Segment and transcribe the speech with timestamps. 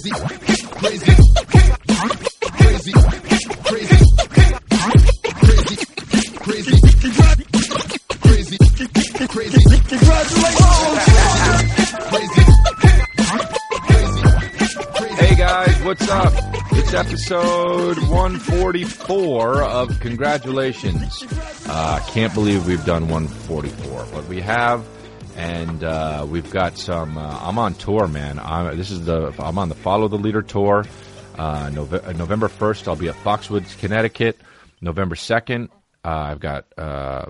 [0.00, 1.72] crazy, crazy, crazy,
[2.56, 2.92] crazy, crazy,
[3.64, 4.16] crazy, crazy,
[9.28, 9.60] crazy.
[15.16, 16.32] Hey guys, what's up?
[16.72, 21.24] It's episode 144 of Congratulations.
[21.66, 24.84] Uh, can't believe we've done 144, but we have,
[25.40, 27.16] and uh, we've got some.
[27.16, 28.38] Uh, I'm on tour, man.
[28.38, 30.84] I'm, this is the I'm on the Follow the Leader tour.
[31.38, 34.38] Uh, Nove- uh, November 1st, I'll be at Foxwoods, Connecticut.
[34.82, 35.68] November 2nd,
[36.04, 37.26] uh, I've got uh,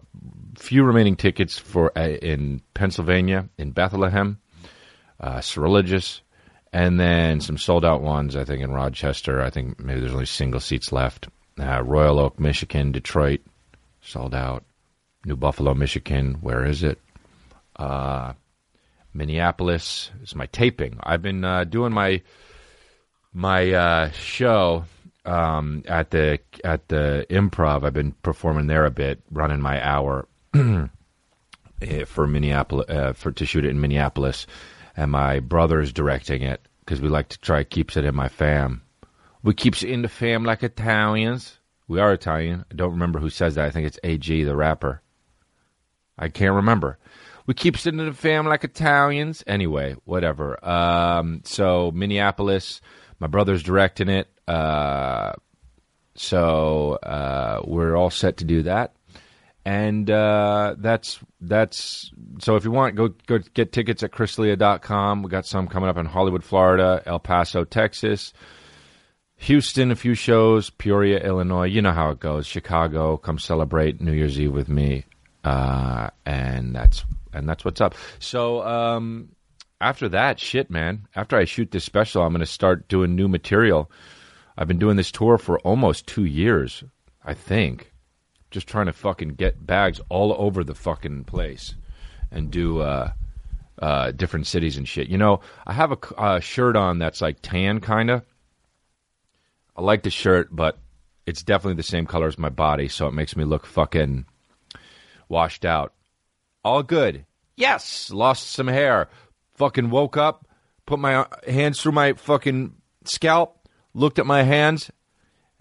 [0.56, 4.38] few remaining tickets for in Pennsylvania, in Bethlehem,
[5.20, 5.40] uh,
[6.73, 8.34] and then some sold out ones.
[8.34, 9.40] I think in Rochester.
[9.40, 11.29] I think maybe there's only single seats left.
[11.59, 13.40] Royal Oak, Michigan, Detroit,
[14.01, 14.65] sold out.
[15.24, 16.38] New Buffalo, Michigan.
[16.40, 16.98] Where is it?
[17.80, 18.34] Uh,
[19.14, 20.98] Minneapolis is my taping.
[21.02, 22.22] I've been uh, doing my
[23.32, 24.84] my uh, show
[25.24, 27.84] um, at the at the Improv.
[27.84, 33.46] I've been performing there a bit, running my hour eh, for Minneapolis uh, for to
[33.46, 34.46] shoot it in Minneapolis,
[34.96, 38.82] and my brother's directing it because we like to try keeps it in my fam.
[39.42, 41.59] We keeps it in the fam like Italians.
[41.88, 42.66] We are Italian.
[42.70, 43.65] I don't remember who says that.
[43.65, 45.00] I think it's AG, the rapper.
[46.18, 46.98] I can't remember.
[47.51, 49.43] We keep sitting in the fam like Italians.
[49.45, 50.65] Anyway, whatever.
[50.65, 52.80] Um, so Minneapolis,
[53.18, 54.29] my brother's directing it.
[54.46, 55.32] Uh,
[56.15, 58.95] so uh, we're all set to do that,
[59.65, 62.12] and uh, that's that's.
[62.38, 65.25] So if you want, go go get tickets at chrisdelia.com.
[65.25, 68.32] We got some coming up in Hollywood, Florida, El Paso, Texas.
[69.38, 71.66] Houston, a few shows, Peoria, Illinois.
[71.66, 72.47] You know how it goes.
[72.47, 75.04] Chicago, come celebrate New Year's Eve with me,
[75.43, 77.94] uh, and that's and that's what's up.
[78.19, 79.31] So um,
[79.81, 81.06] after that, shit, man.
[81.14, 83.91] After I shoot this special, I'm going to start doing new material.
[84.56, 86.84] I've been doing this tour for almost two years,
[87.25, 87.92] I think.
[88.50, 91.77] Just trying to fucking get bags all over the fucking place
[92.31, 93.12] and do uh,
[93.81, 95.09] uh, different cities and shit.
[95.09, 98.22] You know, I have a, shirt on that's like tan, kind of.
[99.76, 100.78] I like the shirt, but
[101.26, 104.26] it's definitely the same color as my body, so it makes me look fucking
[105.28, 105.94] washed out.
[106.65, 107.25] All good.
[107.56, 109.09] Yes, lost some hair.
[109.54, 110.47] Fucking woke up,
[110.87, 114.91] put my hands through my fucking scalp, looked at my hands.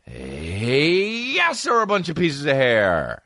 [0.05, 3.21] Hey, yes, there are a bunch of pieces of hair.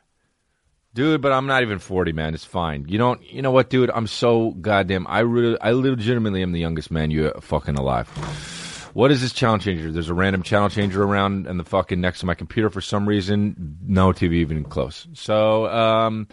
[0.92, 2.34] Dude, but I'm not even 40, man.
[2.34, 2.86] It's fine.
[2.88, 3.90] You don't, you know what, dude?
[3.90, 8.08] I'm so goddamn, I really, I legitimately am the youngest man you fucking alive.
[8.92, 9.90] What is this channel changer?
[9.90, 13.08] There's a random channel changer around and the fucking next to my computer for some
[13.08, 13.76] reason.
[13.84, 15.08] No TV even close.
[15.14, 16.28] So, um,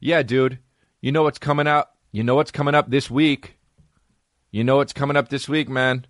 [0.00, 0.58] yeah, dude.
[1.04, 1.98] You know what's coming up?
[2.12, 3.58] You know what's coming up this week?
[4.50, 6.06] You know what's coming up this week, man?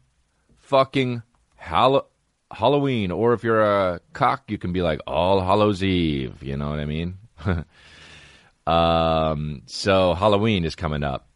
[0.56, 1.24] Fucking
[1.56, 2.08] Hall-
[2.52, 3.10] Halloween.
[3.10, 6.40] Or if you're a cock, you can be like All Hallows Eve.
[6.44, 7.18] You know what I mean?
[8.68, 11.28] um, so Halloween is coming up.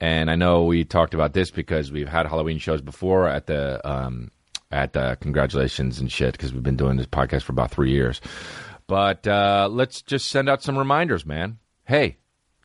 [0.00, 3.86] And I know we talked about this because we've had Halloween shows before at the
[3.86, 4.30] um,
[4.70, 8.22] at the congratulations and shit because we've been doing this podcast for about three years.
[8.86, 11.58] But uh, let's just send out some reminders, man.
[11.84, 12.16] Hey,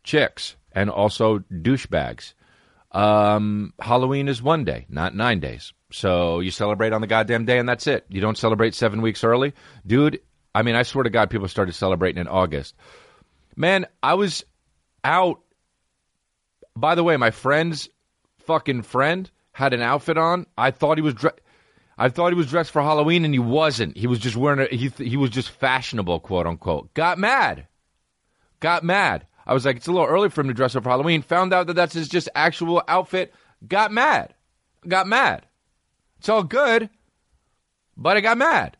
[0.07, 2.33] chicks and also douchebags.
[2.91, 5.73] Um, Halloween is one day, not nine days.
[5.91, 8.05] So you celebrate on the goddamn day and that's it.
[8.09, 9.53] You don't celebrate seven weeks early.
[9.85, 10.21] Dude,
[10.55, 12.73] I mean, I swear to God, people started celebrating in August.
[13.55, 14.45] Man, I was
[15.03, 15.41] out.
[16.75, 17.89] By the way, my friend's
[18.39, 20.45] fucking friend had an outfit on.
[20.57, 21.31] I thought he was dre-
[21.97, 23.97] I thought he was dressed for Halloween and he wasn't.
[23.97, 26.93] He was just wearing a he he was just fashionable, quote unquote.
[26.93, 27.67] Got mad.
[28.59, 29.25] Got mad.
[29.47, 31.21] I was like, it's a little early for him to dress up for Halloween.
[31.23, 33.33] Found out that that's his just actual outfit.
[33.65, 34.33] Got mad.
[34.85, 35.45] Got mad.
[36.19, 36.89] It's all good,
[37.95, 38.75] but I got mad.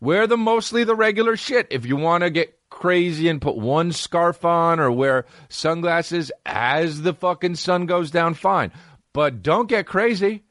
[0.00, 1.66] Wear the mostly the regular shit.
[1.70, 7.02] If you want to get crazy and put one scarf on or wear sunglasses as
[7.02, 8.72] the fucking sun goes down, fine.
[9.12, 10.42] But don't get crazy.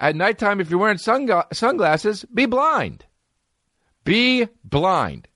[0.00, 3.04] At nighttime, if you're wearing sungla- sunglasses, be blind.
[4.04, 5.27] Be blind.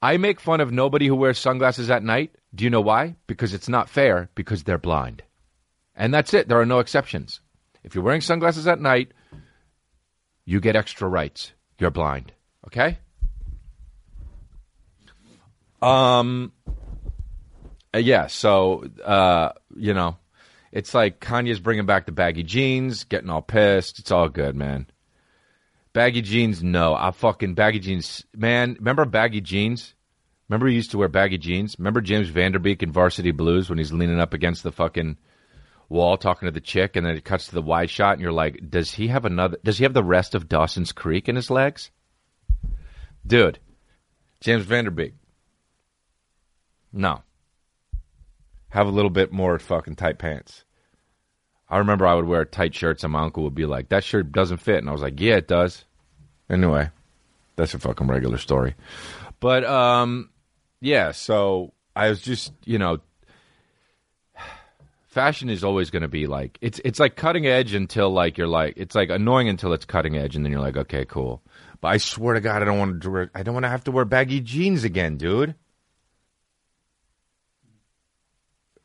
[0.00, 2.34] I make fun of nobody who wears sunglasses at night.
[2.54, 3.16] Do you know why?
[3.26, 5.22] Because it's not fair, because they're blind.
[5.96, 6.48] And that's it.
[6.48, 7.40] There are no exceptions.
[7.82, 9.12] If you're wearing sunglasses at night,
[10.44, 11.52] you get extra rights.
[11.78, 12.32] You're blind.
[12.66, 12.98] Okay?
[15.80, 16.52] Um
[17.94, 20.16] uh, yeah, so uh you know,
[20.72, 23.98] it's like Kanye's bringing back the baggy jeans, getting all pissed.
[23.98, 24.86] It's all good, man.
[25.98, 26.94] Baggy jeans, no.
[26.94, 28.76] I fucking baggy jeans, man.
[28.78, 29.96] Remember baggy jeans?
[30.48, 31.74] Remember he used to wear baggy jeans?
[31.76, 35.16] Remember James Van Der Beek in Varsity Blues when he's leaning up against the fucking
[35.88, 38.30] wall talking to the chick, and then it cuts to the wide shot, and you're
[38.30, 39.58] like, does he have another?
[39.64, 41.90] Does he have the rest of Dawson's Creek in his legs?
[43.26, 43.58] Dude,
[44.40, 45.14] James Van Der Beek.
[46.92, 47.24] No.
[48.68, 50.62] Have a little bit more fucking tight pants.
[51.68, 54.30] I remember I would wear tight shirts, and my uncle would be like, "That shirt
[54.30, 55.86] doesn't fit," and I was like, "Yeah, it does."
[56.50, 56.90] Anyway,
[57.56, 58.74] that's a fucking regular story.
[59.40, 60.30] But um,
[60.80, 61.12] yeah.
[61.12, 63.00] So I was just, you know,
[65.06, 68.46] fashion is always going to be like it's it's like cutting edge until like you're
[68.46, 71.42] like it's like annoying until it's cutting edge, and then you're like, okay, cool.
[71.80, 73.84] But I swear to God, I don't want to wear, I don't want to have
[73.84, 75.54] to wear baggy jeans again, dude.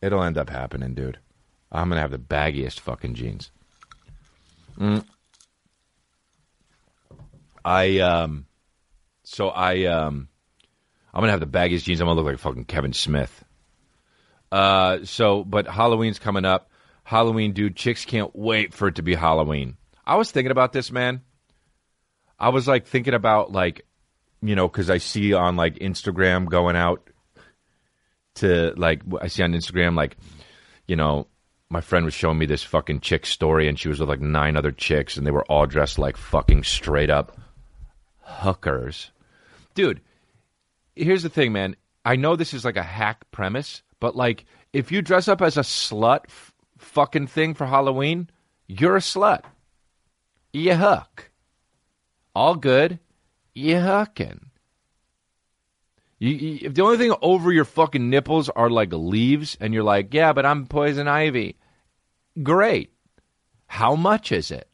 [0.02, 1.20] It'll end up happening, dude.
[1.72, 3.52] I'm gonna have the baggiest fucking jeans.
[4.78, 5.06] Mm.
[7.64, 8.46] I um,
[9.24, 10.28] so I um,
[11.14, 12.02] I'm gonna have the baggiest jeans.
[12.02, 13.44] I'm gonna look like fucking Kevin Smith.
[14.52, 16.70] Uh, so but Halloween's coming up.
[17.04, 17.76] Halloween, dude.
[17.76, 19.78] Chicks can't wait for it to be Halloween.
[20.06, 21.22] I was thinking about this, man.
[22.40, 23.86] I was like thinking about like,
[24.42, 27.10] you know, because I see on like Instagram going out
[28.36, 30.18] to like I see on Instagram like,
[30.88, 31.28] you know,
[31.70, 34.58] my friend was showing me this fucking chick story, and she was with like nine
[34.58, 37.38] other chicks, and they were all dressed like fucking straight up
[38.24, 39.12] hookers.
[39.76, 40.02] Dude,
[40.96, 41.76] here's the thing, man.
[42.06, 45.58] I know this is like a hack premise, but like if you dress up as
[45.58, 48.30] a slut f- fucking thing for Halloween,
[48.68, 49.44] you're a slut.
[50.52, 51.32] You hook.
[52.36, 53.00] All good.
[53.54, 54.50] You hooking.
[56.20, 59.84] You, you, if the only thing over your fucking nipples are like leaves, and you're
[59.84, 61.58] like, yeah, but I'm poison ivy.
[62.42, 62.94] Great.
[63.68, 64.68] How much is it?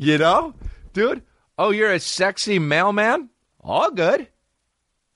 [0.00, 0.54] You know,
[0.94, 1.22] dude.
[1.58, 3.28] Oh, you're a sexy mailman.
[3.60, 4.28] All good.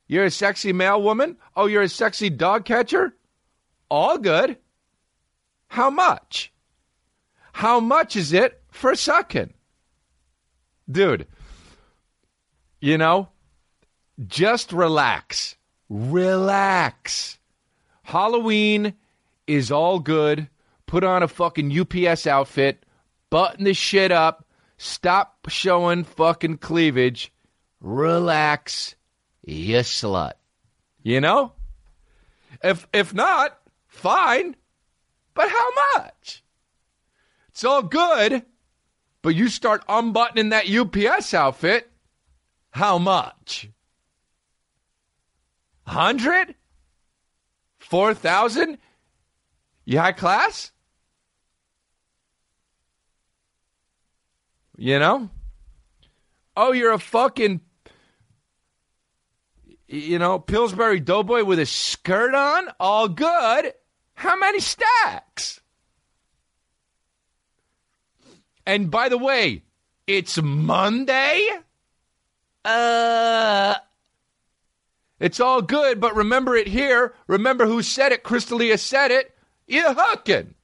[0.06, 1.38] You're a sexy mail woman.
[1.56, 3.16] Oh, you're a sexy dog catcher.
[3.90, 4.58] All good.
[5.68, 6.52] How much?
[7.54, 9.54] How much is it for sucking?
[10.90, 11.26] Dude,
[12.78, 13.30] you know,
[14.26, 15.56] just relax.
[15.88, 17.38] Relax.
[18.02, 18.92] Halloween
[19.46, 20.48] is all good.
[20.84, 22.84] Put on a fucking UPS outfit,
[23.30, 24.43] button the shit up,
[24.84, 27.32] stop showing fucking cleavage.
[27.80, 28.94] Relax,
[29.42, 30.34] you slut.
[31.02, 31.52] You know?
[32.62, 34.56] If if not, fine.
[35.34, 36.44] But how much?
[37.48, 38.44] It's all good.
[39.22, 41.90] But you start unbuttoning that UPS outfit,
[42.70, 43.70] how much?
[45.86, 46.54] Hundred?
[47.78, 48.78] Four thousand?
[49.84, 50.72] You high class?
[54.76, 55.30] You know?
[56.56, 57.60] Oh, you're a fucking,
[59.88, 62.68] you know, Pillsbury Doughboy with a skirt on?
[62.78, 63.72] All good.
[64.14, 65.60] How many stacks?
[68.66, 69.62] And by the way,
[70.06, 71.48] it's Monday?
[72.64, 73.74] Uh.
[75.20, 77.14] It's all good, but remember it here.
[77.26, 78.22] Remember who said it.
[78.22, 79.34] Chris D'Elia said it.
[79.66, 80.54] You're hooking.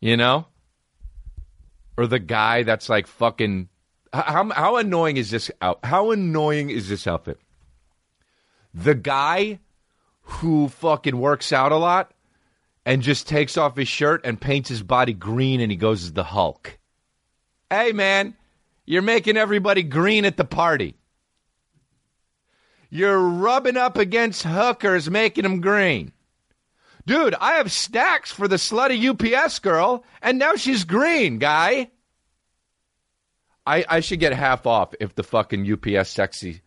[0.00, 0.46] You know?
[1.96, 3.68] Or the guy that's like fucking.
[4.12, 5.80] How, how annoying is this out?
[5.84, 7.38] How annoying is this outfit?
[8.74, 9.58] The guy
[10.22, 12.12] who fucking works out a lot
[12.84, 16.12] and just takes off his shirt and paints his body green and he goes as
[16.12, 16.78] the Hulk.
[17.70, 18.34] Hey, man,
[18.84, 20.96] you're making everybody green at the party.
[22.90, 26.12] You're rubbing up against hookers, making them green.
[27.06, 31.90] Dude, I have stacks for the slutty UPS girl, and now she's green, guy.
[33.66, 36.62] I, I should get half off if the fucking UPS sexy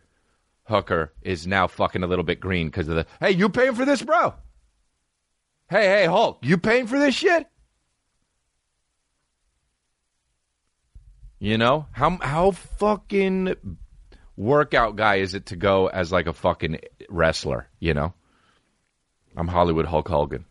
[0.64, 3.06] hooker is now fucking a little bit green because of the.
[3.20, 4.34] Hey, you paying for this, bro?
[5.70, 7.48] Hey, hey, Hulk, you paying for this shit?
[11.40, 13.56] You know how how fucking
[14.38, 17.70] workout guy is it to go as like a fucking wrestler?
[17.80, 18.14] You know,
[19.36, 20.46] I'm Hollywood Hulk Hogan.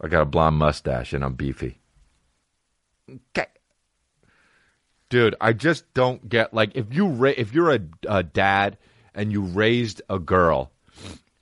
[0.00, 1.80] I got a blonde mustache and I'm beefy.
[3.10, 3.46] Okay.
[5.08, 8.78] Dude, I just don't get like if you ra- if you're a, a dad
[9.14, 10.72] and you raised a girl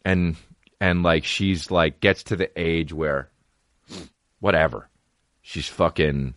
[0.04, 0.37] and
[0.80, 3.30] and like she's like gets to the age where
[4.40, 4.88] whatever
[5.42, 6.35] she's fucking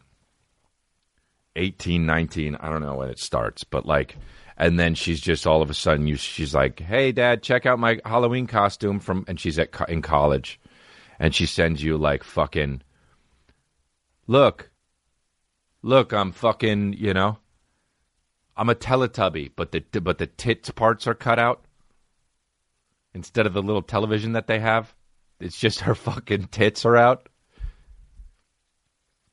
[1.56, 4.18] 18 19 i don't know when it starts but like
[4.58, 7.80] and then she's just all of a sudden you she's like hey dad check out
[7.80, 10.60] my halloween costume from and she's at in college
[11.20, 12.82] and she sends you like fucking
[14.28, 14.70] look
[15.82, 17.38] look i'm fucking you know
[18.56, 21.66] i'm a teletubby but the but the tits parts are cut out
[23.14, 24.94] instead of the little television that they have.
[25.40, 27.30] It's just her fucking tits are out.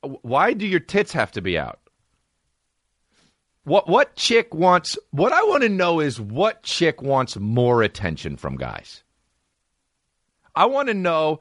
[0.02, 1.79] Why do your tits have to be out?
[3.64, 8.36] What what chick wants what I want to know is what chick wants more attention
[8.36, 9.02] from guys.
[10.54, 11.40] I want to know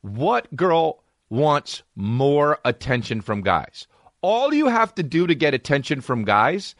[0.00, 3.86] what girl wants more attention from guys.
[4.22, 6.74] All you have to do to get attention from guys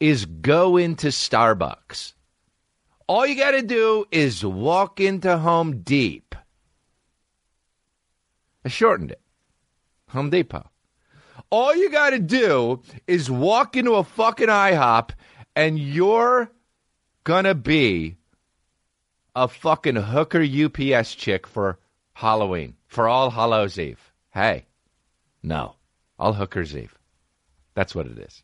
[0.00, 2.14] is go into Starbucks.
[3.06, 6.34] All you got to do is walk into Home Deep.
[8.64, 9.20] I shortened it.
[10.08, 10.71] Home Depot.
[11.52, 15.10] All you got to do is walk into a fucking IHOP
[15.54, 16.50] and you're
[17.24, 18.16] going to be
[19.36, 21.78] a fucking hooker UPS chick for
[22.14, 24.00] Halloween, for All Hallows Eve.
[24.30, 24.64] Hey,
[25.42, 25.76] no,
[26.18, 26.96] All Hookers Eve.
[27.74, 28.42] That's what it is.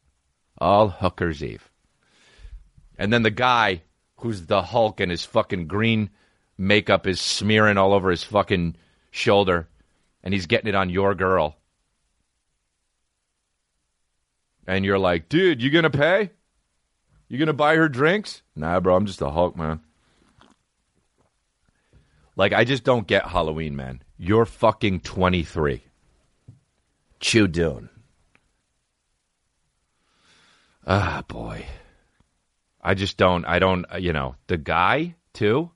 [0.58, 1.66] All Hookers Eve.
[2.98, 3.84] And then the guy
[4.16, 6.10] who's the Hulk and his fucking green
[6.58, 8.76] makeup is smearing all over his fucking
[9.10, 9.66] shoulder
[10.22, 11.57] and he's getting it on your girl.
[14.68, 16.30] And you're like, dude, you gonna pay?
[17.26, 18.42] You gonna buy her drinks?
[18.54, 19.80] Nah, bro, I'm just a Hulk, man.
[22.36, 24.02] Like, I just don't get Halloween, man.
[24.18, 25.82] You're fucking 23.
[27.18, 27.88] Chew Dune.
[30.86, 31.64] Ah, boy.
[32.82, 35.70] I just don't, I don't, uh, you know, the guy, too?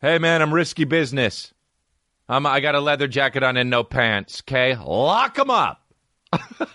[0.00, 1.52] Hey, man, I'm risky business.
[2.30, 4.74] I'm, I got a leather jacket on and no pants, okay?
[4.74, 5.82] Lock him up.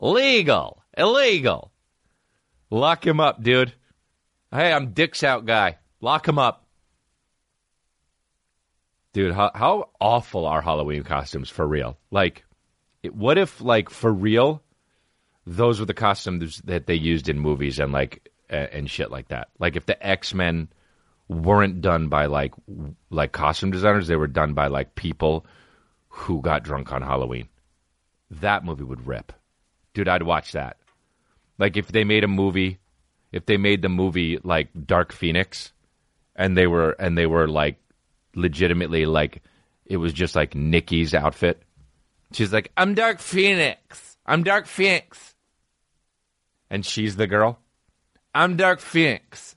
[0.00, 0.82] Legal.
[0.96, 1.72] Illegal.
[2.70, 3.72] Lock him up, dude.
[4.50, 5.78] Hey, I'm dicks out guy.
[6.00, 6.66] Lock him up.
[9.12, 11.98] Dude, how, how awful are Halloween costumes for real?
[12.10, 12.44] Like,
[13.02, 14.62] it, what if, like, for real,
[15.46, 19.28] those were the costumes that they used in movies and, like, uh, and shit like
[19.28, 19.48] that?
[19.58, 20.68] Like, if the X Men
[21.26, 25.46] weren't done by, like, w- like costume designers, they were done by, like, people
[26.08, 27.48] who got drunk on Halloween.
[28.30, 29.32] That movie would rip.
[29.98, 30.76] Dude, I'd watch that.
[31.58, 32.78] Like, if they made a movie,
[33.32, 35.72] if they made the movie, like, Dark Phoenix,
[36.36, 37.80] and they were, and they were, like,
[38.38, 39.42] legitimately like
[39.84, 41.62] it was just like Nikki's outfit.
[42.32, 44.16] She's like, I'm Dark Phoenix.
[44.24, 45.34] I'm Dark Phoenix.
[46.70, 47.58] And she's the girl.
[48.34, 49.56] I'm Dark Phoenix.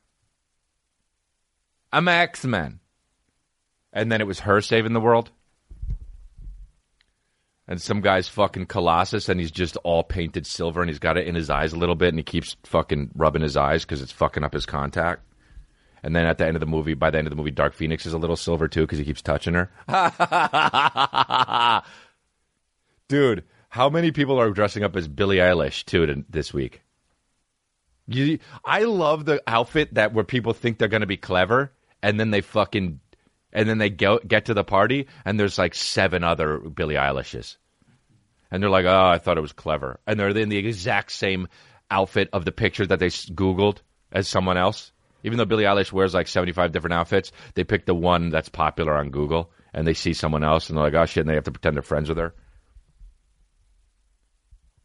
[1.91, 2.79] I'm X Men.
[3.93, 5.29] And then it was her saving the world.
[7.71, 11.25] And some guy's fucking Colossus and he's just all painted silver and he's got it
[11.25, 14.11] in his eyes a little bit and he keeps fucking rubbing his eyes because it's
[14.11, 15.21] fucking up his contact.
[16.03, 17.73] And then at the end of the movie, by the end of the movie, Dark
[17.73, 19.71] Phoenix is a little silver too because he keeps touching her.
[23.07, 26.81] Dude, how many people are dressing up as Billie Eilish too to, this week?
[28.05, 31.71] You, I love the outfit that where people think they're going to be clever
[32.03, 32.99] and then they fucking
[33.53, 37.57] and then they go, get to the party and there's like seven other Billie Eilishes.
[38.51, 41.47] And they're like, "Oh, I thought it was clever." And they're in the exact same
[41.89, 43.77] outfit of the picture that they googled
[44.11, 44.91] as someone else.
[45.23, 48.95] Even though Billie Eilish wears like 75 different outfits, they pick the one that's popular
[48.95, 51.43] on Google and they see someone else and they're like, oh shit, and they have
[51.43, 52.33] to pretend they're friends with her.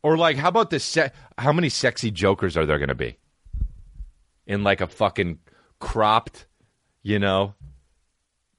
[0.03, 0.85] Or like, how about this?
[0.85, 3.19] Se- how many sexy jokers are there going to be?
[4.47, 5.39] In like a fucking
[5.81, 6.47] cropped,
[7.03, 7.55] you know,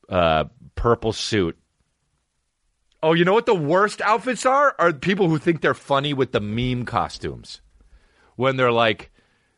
[0.09, 0.45] uh,
[0.75, 1.57] purple suit.
[3.03, 4.75] Oh, you know what the worst outfits are?
[4.79, 7.61] Are people who think they're funny with the meme costumes.
[8.35, 9.11] When they're like,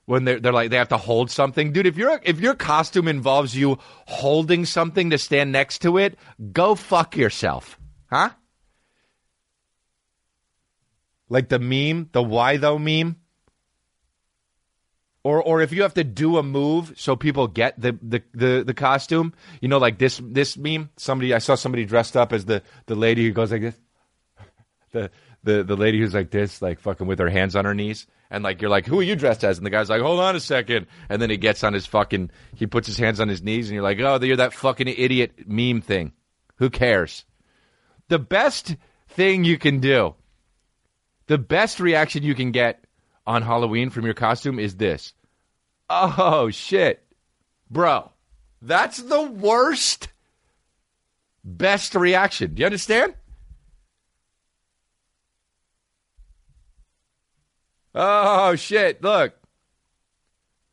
[0.06, 1.86] when they're they're like they have to hold something, dude.
[1.86, 3.78] If your if your costume involves you
[4.08, 6.18] holding something to stand next to it,
[6.52, 7.80] go fuck yourself,
[8.10, 8.32] huh?
[11.30, 13.18] Like the meme, the why though meme.
[15.24, 18.64] Or, or if you have to do a move so people get the, the, the,
[18.66, 20.90] the costume, you know, like this this meme.
[20.96, 23.76] Somebody I saw somebody dressed up as the, the lady who goes like this.
[24.92, 25.12] The,
[25.44, 28.44] the the lady who's like this, like fucking with her hands on her knees, and
[28.44, 29.58] like you're like, who are you dressed as?
[29.58, 32.32] And the guy's like, hold on a second, and then he gets on his fucking,
[32.56, 35.48] he puts his hands on his knees, and you're like, oh, you're that fucking idiot
[35.48, 36.14] meme thing.
[36.58, 37.26] Who cares?
[38.08, 38.76] The best
[39.10, 40.16] thing you can do,
[41.28, 42.84] the best reaction you can get
[43.30, 45.14] on Halloween from your costume is this.
[45.88, 47.06] Oh shit,
[47.70, 48.12] bro,
[48.60, 50.10] that's the worst.
[51.44, 52.56] Best reaction.
[52.56, 53.14] Do you understand?
[57.94, 59.02] Oh shit!
[59.04, 59.36] Look,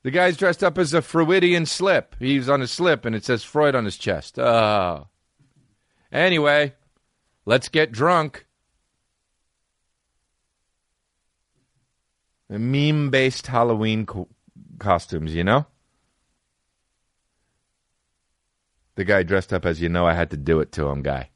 [0.02, 2.16] the guy's dressed up as a Freudian slip.
[2.18, 4.38] He's on a slip, and it says Freud on his chest.
[4.38, 5.08] Oh.
[6.10, 6.74] Anyway,
[7.44, 8.46] let's get drunk.
[12.48, 14.28] Meme-based Halloween co-
[14.78, 15.66] costumes, you know.
[18.94, 21.30] The guy dressed up as you know I had to do it to him guy.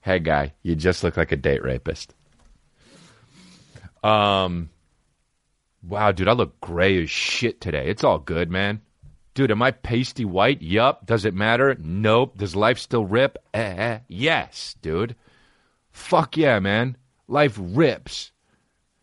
[0.00, 2.14] Hey guy, you just look like a date rapist.
[4.02, 4.70] Um
[5.82, 7.88] Wow, dude, I look gray as shit today.
[7.88, 8.80] It's all good, man.
[9.34, 10.62] Dude, am I pasty white?
[10.62, 11.06] Yup.
[11.06, 11.76] Does it matter?
[11.78, 12.36] Nope.
[12.36, 13.38] Does life still rip?
[13.54, 15.16] Eh, yes, dude.
[15.90, 16.96] Fuck yeah, man.
[17.28, 18.30] Life rips.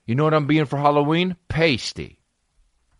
[0.09, 1.35] You know what I'm being for Halloween?
[1.49, 2.17] Pasty.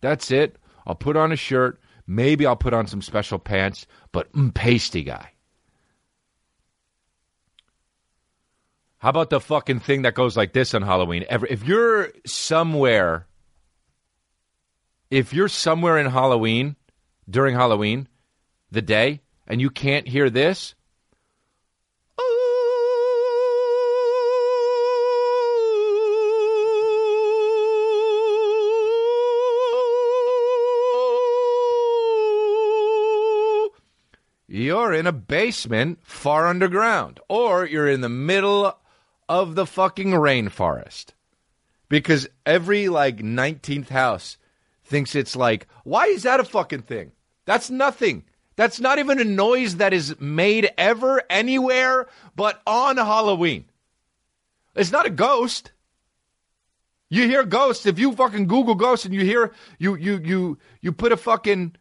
[0.00, 0.54] That's it.
[0.86, 1.80] I'll put on a shirt.
[2.06, 5.32] Maybe I'll put on some special pants, but mm, pasty guy.
[8.98, 11.24] How about the fucking thing that goes like this on Halloween?
[11.28, 13.26] If you're somewhere,
[15.10, 16.76] if you're somewhere in Halloween,
[17.28, 18.06] during Halloween,
[18.70, 20.76] the day, and you can't hear this,
[34.50, 38.76] you're in a basement far underground, or you're in the middle
[39.28, 41.10] of the fucking rainforest.
[41.88, 44.38] Because every like 19th house
[44.84, 47.12] thinks it's like, why is that a fucking thing?
[47.44, 48.24] That's nothing.
[48.56, 53.66] That's not even a noise that is made ever anywhere but on Halloween.
[54.74, 55.70] It's not a ghost.
[57.08, 60.92] You hear ghosts if you fucking Google ghosts and you hear you you you you
[60.92, 61.76] put a fucking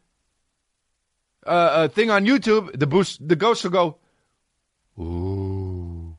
[1.49, 3.97] uh, uh, thing on YouTube, the boost the ghosts will go,
[4.99, 6.15] ooh.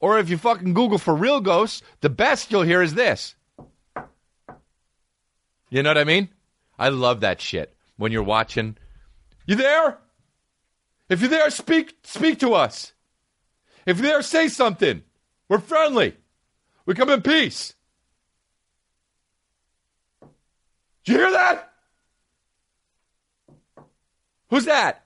[0.00, 3.36] Or if you fucking Google for real ghosts, the best you'll hear is this.
[5.68, 6.30] You know what I mean?
[6.78, 8.76] I love that shit when you're watching.
[9.46, 9.98] You there?
[11.08, 12.92] If you're there, speak speak to us.
[13.86, 15.02] If you're there, say something.
[15.48, 16.16] We're friendly.
[16.86, 17.74] We come in peace.
[21.04, 21.69] Did you hear that?
[24.50, 25.04] Who's that?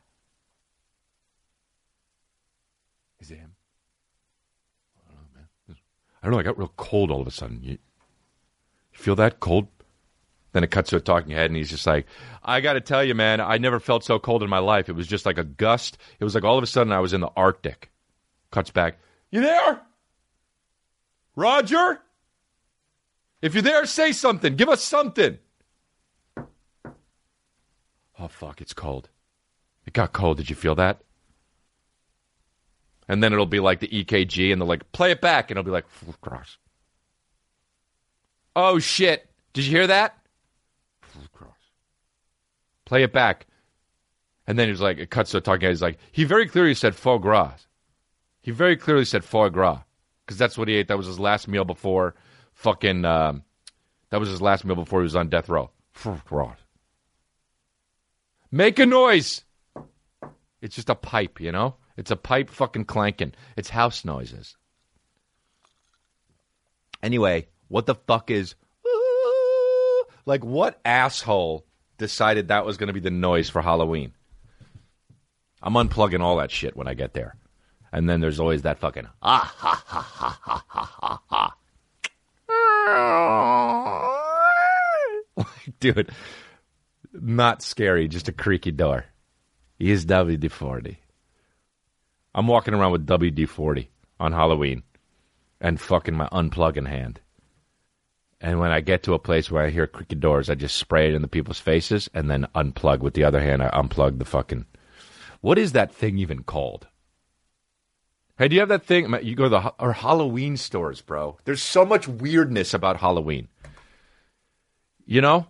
[3.21, 3.53] Is it him?
[4.99, 5.77] I don't know, man.
[6.23, 6.39] I don't know.
[6.39, 7.61] I got real cold all of a sudden.
[7.63, 7.79] You, you
[8.99, 9.69] feel that cold?
[10.53, 12.07] Then it cuts to a talking head, and he's just like,
[12.43, 14.89] I got to tell you, man, I never felt so cold in my life.
[14.89, 15.99] It was just like a gust.
[16.21, 17.91] It was like all of a sudden I was in the Arctic.
[18.51, 18.99] Cuts back.
[19.31, 19.81] You there?
[21.35, 22.01] Roger?
[23.43, 24.55] If you're there, say something.
[24.55, 25.39] Give us something.
[28.19, 29.11] Oh, fuck, it's cold.
[29.87, 30.39] It got cold.
[30.39, 31.01] Did you feel that?
[33.09, 35.67] And then it'll be like the EKG, and they'll like, play it back, and it'll
[35.67, 35.85] be like,
[36.23, 36.57] cross.
[38.57, 39.29] Oh, shit.
[39.53, 40.17] Did you hear that?
[41.33, 41.51] Cross.
[42.87, 43.47] Play it back.
[44.47, 45.69] And then he's like, it cuts to talking.
[45.69, 47.67] He's like, he very clearly said foie gras.
[48.41, 49.81] He very clearly said foie gras
[50.25, 50.89] because that's what he ate.
[50.89, 52.15] That was his last meal before
[52.53, 53.05] fucking.
[53.05, 53.43] Um,
[54.11, 55.71] that was his last meal before he was on death row.
[58.51, 59.44] Make a noise.
[60.65, 61.77] It's just a pipe, you know.
[61.99, 63.35] It's a pipe fucking clanking.
[63.55, 64.57] It's house noises.
[67.03, 68.55] Anyway, what the fuck is
[70.25, 71.67] like what asshole
[71.99, 74.15] decided that was going to be the noise for Halloween?
[75.63, 77.37] I'm unplugging all that shit when I get there.
[77.93, 81.55] And then there's always that fucking ah ha ha ha ha ha ha
[85.37, 85.45] ha.
[85.81, 86.11] Dude,
[87.13, 89.05] not scary, just a creaky door.
[89.79, 90.99] Is WD 40.
[92.35, 94.83] I'm walking around with WD 40 on Halloween
[95.61, 97.21] and fucking my unplugging hand.
[98.41, 101.09] And when I get to a place where I hear creaky doors, I just spray
[101.09, 103.63] it in the people's faces and then unplug with the other hand.
[103.63, 104.67] I unplug the fucking.
[105.41, 106.87] What is that thing even called?
[108.39, 109.13] Hey, do you have that thing?
[109.23, 111.39] You go to the or Halloween stores, bro.
[111.45, 113.49] There's so much weirdness about Halloween.
[115.07, 115.47] You know,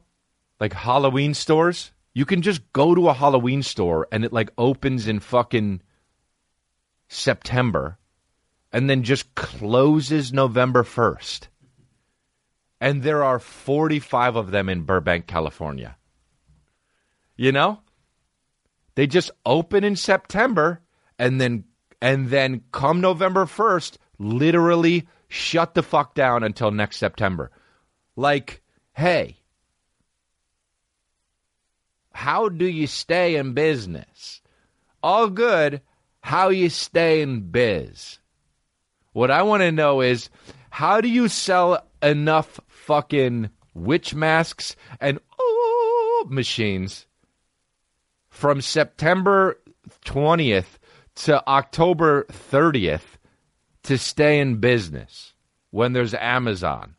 [0.61, 1.93] like Halloween stores.
[2.15, 5.83] You can just go to a Halloween store and it like opens in fucking
[7.09, 7.99] September
[8.73, 11.49] and then just closes November 1st.
[12.81, 15.97] And there are 45 of them in Burbank, California.
[17.37, 17.81] You know?
[18.95, 20.81] They just open in September
[21.19, 21.65] and then
[22.01, 27.51] and then come November 1st, literally shut the fuck down until next September.
[28.15, 29.39] Like, hey,
[32.15, 34.41] how do you stay in business?
[35.03, 35.83] All good.
[36.21, 38.19] How you stay in biz?
[39.13, 40.31] What I want to know is
[40.71, 47.07] how do you sell enough fucking witch masks and ooh, machines
[48.31, 49.59] from September
[50.07, 50.79] 20th
[51.17, 53.19] to October 30th
[53.83, 55.35] to stay in business
[55.71, 56.95] when there's Amazon?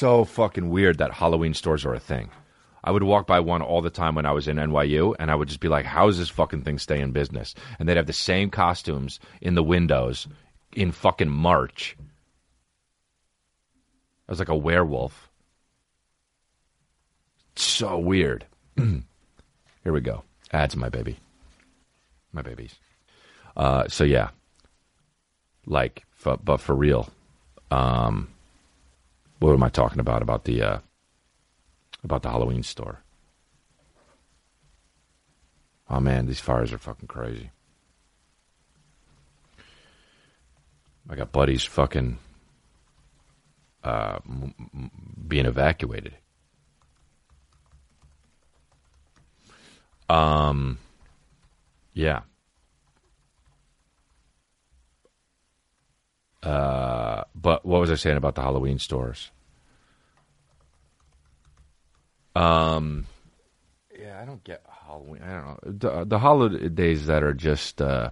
[0.00, 2.30] So fucking weird that Halloween stores are a thing.
[2.82, 5.34] I would walk by one all the time when I was in NYU, and I
[5.34, 8.06] would just be like, "How does this fucking thing stay in business?" And they'd have
[8.06, 10.26] the same costumes in the windows
[10.72, 11.98] in fucking March.
[14.26, 15.28] I was like a werewolf.
[17.56, 18.46] So weird.
[18.76, 20.22] Here we go.
[20.50, 21.18] Ads, my baby,
[22.32, 22.76] my babies.
[23.54, 24.30] Uh, so yeah,
[25.66, 27.10] like, f- but for real,
[27.70, 28.28] um,
[29.40, 30.22] what am I talking about?
[30.22, 30.78] About the uh,
[32.04, 33.02] about the Halloween store.
[35.88, 37.50] Oh man, these fires are fucking crazy.
[41.08, 42.18] I got buddies fucking
[43.82, 44.90] uh, m- m-
[45.26, 46.14] being evacuated.
[50.08, 50.78] Um,
[51.92, 52.20] yeah.
[56.42, 59.30] Uh, but what was I saying about the Halloween stores?
[62.34, 63.06] Um,
[63.98, 65.22] yeah, I don't get Halloween.
[65.22, 68.10] I don't know the, the holidays that are just uh,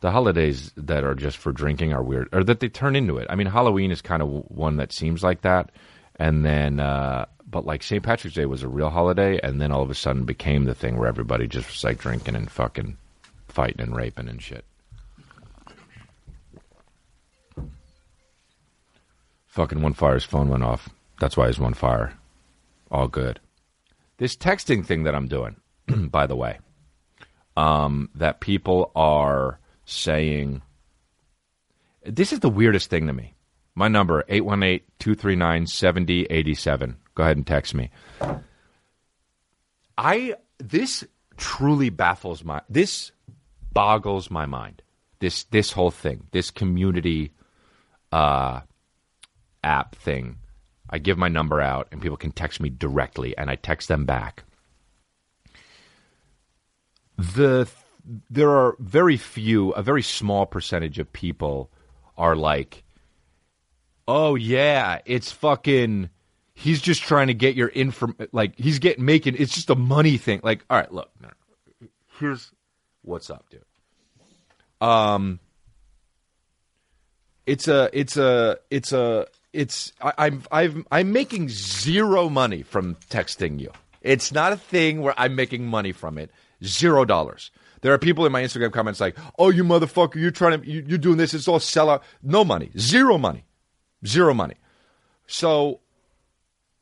[0.00, 3.26] the holidays that are just for drinking are weird, or that they turn into it.
[3.30, 5.70] I mean, Halloween is kind of one that seems like that,
[6.16, 8.02] and then uh, but like St.
[8.02, 10.96] Patrick's Day was a real holiday, and then all of a sudden became the thing
[10.96, 12.96] where everybody just was like drinking and fucking
[13.48, 14.64] fighting and raping and shit.
[19.56, 20.90] Fucking one fire's phone went off.
[21.18, 22.12] That's why he's one fire.
[22.90, 23.40] All good.
[24.18, 25.56] This texting thing that I'm doing,
[26.10, 26.58] by the way,
[27.56, 30.60] um, that people are saying.
[32.04, 33.32] This is the weirdest thing to me.
[33.74, 36.96] My number, 818-239-7087.
[37.14, 37.88] Go ahead and text me.
[39.96, 41.02] I this
[41.38, 43.10] truly baffles my this
[43.72, 44.82] boggles my mind.
[45.20, 47.32] This this whole thing, this community
[48.12, 48.60] uh
[49.66, 50.36] app thing.
[50.88, 54.06] I give my number out and people can text me directly and I text them
[54.06, 54.44] back.
[57.18, 57.68] The
[58.30, 61.70] there are very few, a very small percentage of people
[62.16, 62.84] are like,
[64.06, 66.10] "Oh yeah, it's fucking
[66.54, 70.18] he's just trying to get your inform like he's getting making it's just a money
[70.18, 71.10] thing." Like, all right, look.
[72.20, 72.52] Here's
[73.02, 73.64] what's up, dude.
[74.80, 75.40] Um
[77.46, 79.26] it's a it's a it's a
[79.56, 83.72] it's I, I'm I'm I'm making zero money from texting you.
[84.02, 86.30] It's not a thing where I'm making money from it.
[86.62, 87.50] Zero dollars.
[87.80, 90.84] There are people in my Instagram comments like, "Oh, you motherfucker, you're trying to you,
[90.86, 91.34] you're doing this.
[91.34, 92.02] It's all sellout.
[92.22, 92.70] No money.
[92.78, 93.44] Zero money.
[94.06, 94.56] Zero money."
[95.26, 95.80] So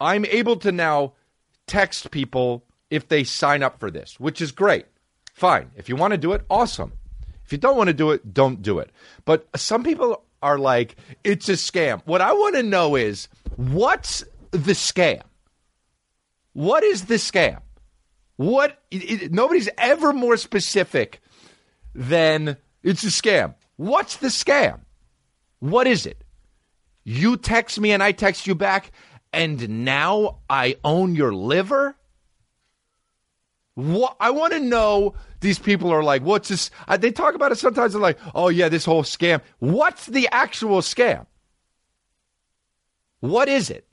[0.01, 1.15] I'm able to now
[1.67, 4.87] text people if they sign up for this, which is great.
[5.33, 5.71] Fine.
[5.77, 6.93] If you want to do it, awesome.
[7.45, 8.91] If you don't want to do it, don't do it.
[9.25, 12.03] But some people are like, it's a scam.
[12.05, 15.23] What I want to know is what's the scam?
[16.53, 17.61] What is the scam?
[18.37, 21.21] What it, it- nobody's ever more specific
[21.95, 23.55] than it's a scam.
[23.77, 24.81] What's the scam?
[25.61, 26.23] What is it?
[27.05, 28.93] You text me and I text you back,
[29.33, 31.97] and now I own your liver?
[33.75, 35.15] What I want to know.
[35.41, 37.93] These people are like, "What's this?" Uh, they talk about it sometimes.
[37.93, 41.27] They're like, "Oh yeah, this whole scam." What's the actual scam?
[43.21, 43.87] What is it?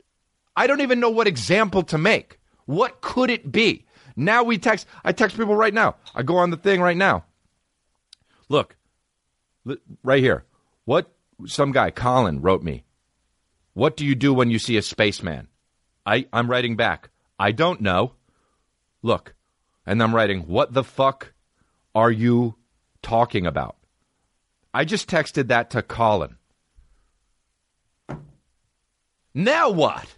[0.56, 2.39] I don't even know what example to make.
[2.65, 3.86] What could it be?
[4.15, 4.86] Now we text.
[5.04, 5.96] I text people right now.
[6.13, 7.26] I go on the thing right now.
[8.50, 8.76] Look,
[10.04, 10.46] right here.
[10.86, 11.12] What
[11.46, 12.84] some guy Colin wrote me.
[13.74, 15.48] What do you do when you see a spaceman?
[16.06, 17.10] I I'm writing back.
[17.39, 18.13] I don't know.
[19.02, 19.34] Look,
[19.86, 21.34] and I'm writing, what the fuck
[21.96, 22.56] are you
[23.02, 23.76] talking about?
[24.74, 26.38] I just texted that to Colin.
[29.34, 30.15] Now what?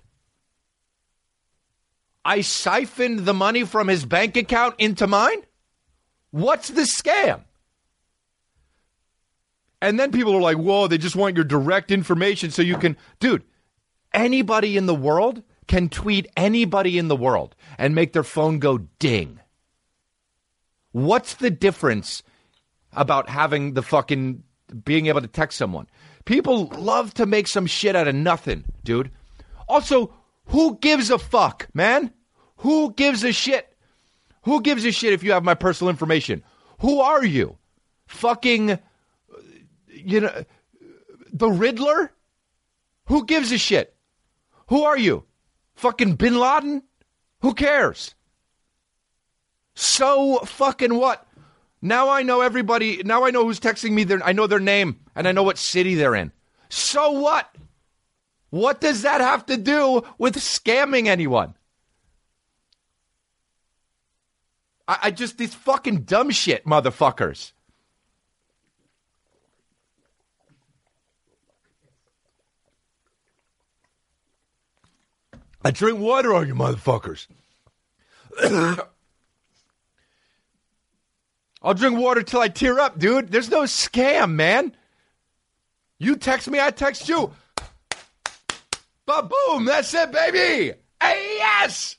[2.25, 5.43] I siphoned the money from his bank account into mine?
[6.31, 7.41] What's the scam?
[9.81, 12.95] And then people are like, whoa, they just want your direct information so you can.
[13.19, 13.43] Dude,
[14.13, 18.77] anybody in the world can tweet anybody in the world and make their phone go
[18.99, 19.39] ding.
[20.93, 22.23] What's the difference
[22.93, 24.43] about having the fucking
[24.85, 25.87] being able to text someone?
[26.25, 29.11] People love to make some shit out of nothing, dude.
[29.67, 30.13] Also,
[30.45, 32.13] who gives a fuck, man?
[32.57, 33.75] Who gives a shit?
[34.43, 36.43] Who gives a shit if you have my personal information?
[36.79, 37.57] Who are you?
[38.07, 38.77] Fucking, uh,
[39.87, 40.43] you know,
[41.31, 42.11] the Riddler?
[43.07, 43.95] Who gives a shit?
[44.67, 45.25] Who are you?
[45.75, 46.83] Fucking Bin Laden?
[47.41, 48.15] Who cares?
[49.75, 51.27] So fucking what?
[51.81, 53.03] Now I know everybody.
[53.03, 54.03] Now I know who's texting me.
[54.03, 56.31] Their, I know their name and I know what city they're in.
[56.69, 57.53] So what?
[58.49, 61.55] What does that have to do with scamming anyone?
[64.87, 67.51] I, I just these fucking dumb shit, motherfuckers.
[75.65, 77.27] I drink water on you, motherfuckers.
[81.63, 83.31] I'll drink water till I tear up, dude.
[83.31, 84.75] There's no scam, man.
[85.97, 87.31] You text me, I text you.
[89.05, 90.73] But boom, that's it, baby.
[91.01, 91.95] Hey, yes.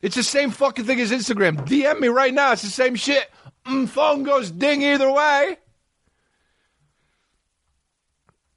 [0.00, 1.64] It's the same fucking thing as Instagram.
[1.66, 2.52] DM me right now.
[2.52, 3.30] It's the same shit.
[3.66, 5.58] Mm, phone goes ding either way.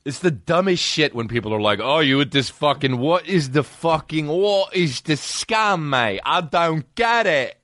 [0.03, 3.51] It's the dumbest shit when people are like, "Oh, you with this fucking what is
[3.51, 6.21] the fucking what is the scam, mate?
[6.23, 7.59] I don't get it."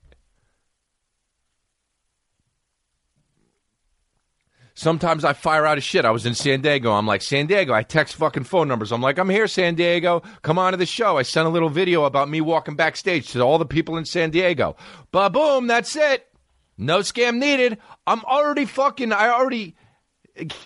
[4.82, 6.06] Sometimes I fire out of shit.
[6.06, 6.92] I was in San Diego.
[6.92, 7.72] I'm like, San Diego.
[7.72, 8.92] I text fucking phone numbers.
[8.92, 10.24] I'm like, I'm here, San Diego.
[10.42, 11.20] Come on to the show.
[11.20, 14.32] I sent a little video about me walking backstage to all the people in San
[14.32, 14.76] Diego.
[15.12, 16.28] Ba boom, that's it.
[16.80, 17.78] No scam needed.
[18.08, 19.14] I'm already fucking.
[19.14, 19.76] I already,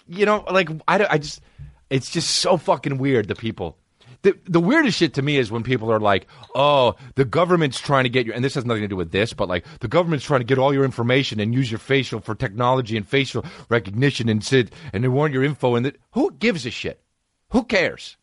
[0.08, 1.42] you know, like I, I just,
[1.90, 3.28] it's just so fucking weird.
[3.28, 3.78] The people.
[4.26, 8.10] The, weirdest shit to me is when people are like, "Oh, the government's trying to
[8.10, 10.40] get you," and this has nothing to do with this, but like the government's trying
[10.40, 14.44] to get all your information and use your facial for technology and facial recognition and
[14.44, 15.76] sit and they want your info.
[15.76, 17.02] And that who gives a shit?
[17.50, 18.18] Who cares?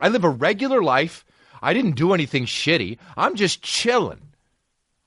[0.00, 1.24] I live a regular life.
[1.62, 2.98] I didn't do anything shitty.
[3.16, 4.20] I'm just chilling.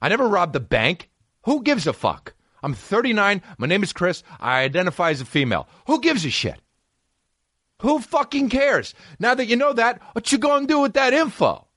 [0.01, 1.10] I never robbed the bank.
[1.43, 2.33] Who gives a fuck?
[2.63, 3.41] I'm 39.
[3.57, 4.23] My name is Chris.
[4.39, 5.67] I identify as a female.
[5.88, 6.60] Who gives a shit?
[7.81, 8.93] Who fucking cares?
[9.19, 11.67] Now that you know that, what you gonna do with that info?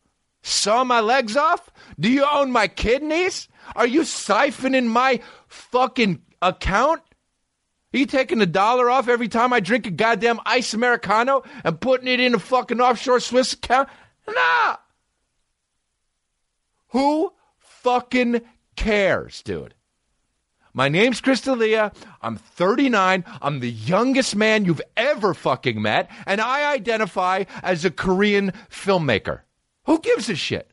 [0.43, 1.71] Saw my legs off?
[1.99, 3.49] Do you own my kidneys?
[3.77, 7.03] Are you siphoning my fucking account?
[7.93, 11.81] Are you taking a dollar off every time I drink a goddamn ice Americano and
[11.81, 13.89] putting it in a fucking offshore Swiss account?
[14.29, 14.77] Nah.
[16.89, 18.43] Who fucking
[18.77, 19.75] cares, dude?
[20.73, 21.93] My name's Chris D'Elia.
[22.23, 23.25] I'm 39.
[23.43, 29.41] I'm the youngest man you've ever fucking met, and I identify as a Korean filmmaker.
[29.87, 30.71] Who gives a shit?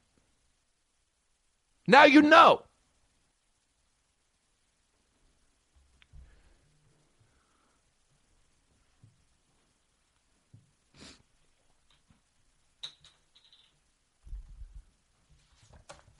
[1.87, 2.61] Now you know.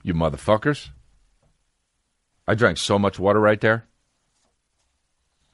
[0.04, 0.90] You motherfuckers.
[2.48, 3.86] I drank so much water right there.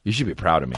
[0.04, 0.76] You should be proud of me.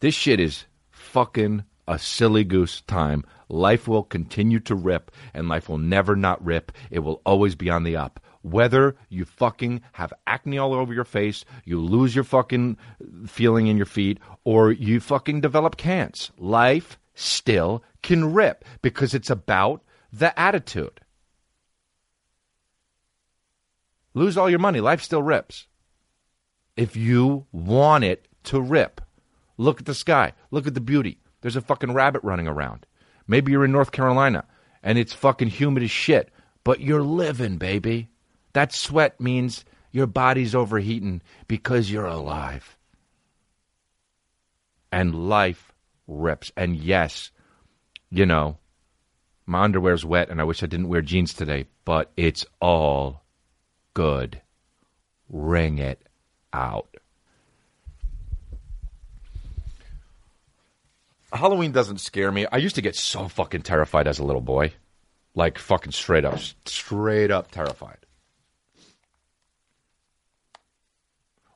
[0.00, 3.24] This shit is fucking a silly goose time.
[3.48, 6.72] Life will continue to rip, and life will never not rip.
[6.90, 8.20] It will always be on the up.
[8.42, 12.78] Whether you fucking have acne all over your face, you lose your fucking
[13.26, 19.30] feeling in your feet, or you fucking develop cans, life still can rip because it's
[19.30, 21.00] about the attitude.
[24.14, 25.66] Lose all your money, life still rips.
[26.76, 29.00] If you want it to rip,
[29.56, 31.18] look at the sky, look at the beauty.
[31.40, 32.86] There's a fucking rabbit running around.
[33.26, 34.44] Maybe you're in North Carolina
[34.82, 36.30] and it's fucking humid as shit,
[36.64, 38.08] but you're living, baby.
[38.52, 42.76] That sweat means your body's overheating because you're alive.
[44.90, 45.72] And life
[46.06, 46.52] rips.
[46.56, 47.30] And yes,
[48.10, 48.58] you know,
[49.46, 53.21] my underwear's wet and I wish I didn't wear jeans today, but it's all
[53.94, 54.40] good.
[55.28, 56.06] Ring it
[56.52, 56.88] out.
[61.32, 62.46] Halloween doesn't scare me.
[62.46, 64.74] I used to get so fucking terrified as a little boy.
[65.34, 67.96] Like fucking straight up, straight up terrified.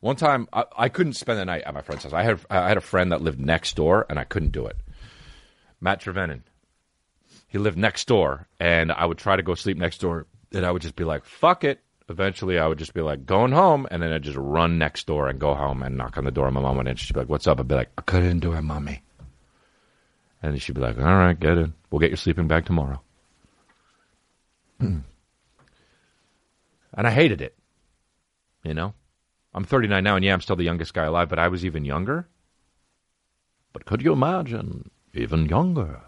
[0.00, 2.14] One time, I, I couldn't spend the night at my friend's house.
[2.14, 4.76] I had I had a friend that lived next door, and I couldn't do it.
[5.78, 6.42] Matt Trevenin.
[7.48, 10.70] He lived next door, and I would try to go sleep next door, and I
[10.70, 14.02] would just be like, "Fuck it." Eventually, I would just be like, "Going home," and
[14.02, 16.50] then I'd just run next door and go home and knock on the door.
[16.50, 17.04] My mom would answer.
[17.04, 19.02] She'd be like, "What's up?" I'd be like, "I couldn't do it, mommy."
[20.42, 21.74] And she'd be like, "All right, get in.
[21.90, 23.00] We'll get your sleeping bag tomorrow."
[24.78, 25.04] and
[26.94, 27.56] I hated it.
[28.62, 28.94] You know,
[29.54, 31.84] I'm 39 now, and yeah, I'm still the youngest guy alive, but I was even
[31.84, 32.28] younger.
[33.72, 36.02] But could you imagine even younger?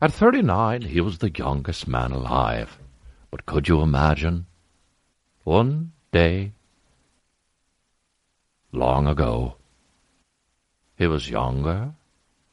[0.00, 2.78] At 39, he was the youngest man alive.
[3.30, 4.46] But could you imagine?
[5.44, 6.52] One day,
[8.72, 9.56] long ago,
[10.96, 11.94] he was younger.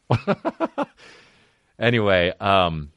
[1.80, 2.92] anyway, um,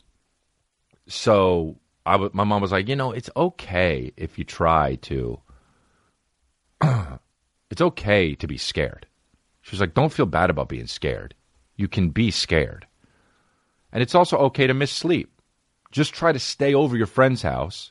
[1.09, 1.77] so
[2.07, 5.41] I w- my mom was like, you know, it's okay if you try to.
[7.71, 9.07] it's okay to be scared.
[9.63, 11.35] She was like, don't feel bad about being scared.
[11.77, 12.87] You can be scared.
[13.93, 15.31] And it's also okay to miss sleep.
[15.91, 17.91] Just try to stay over your friend's house,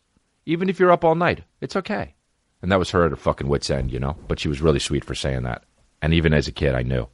[0.49, 1.43] even if you're up all night.
[1.62, 2.15] It's okay.
[2.62, 4.17] And that was her at her fucking wits end, you know.
[4.27, 5.63] But she was really sweet for saying that.
[6.01, 7.07] And even as a kid, I knew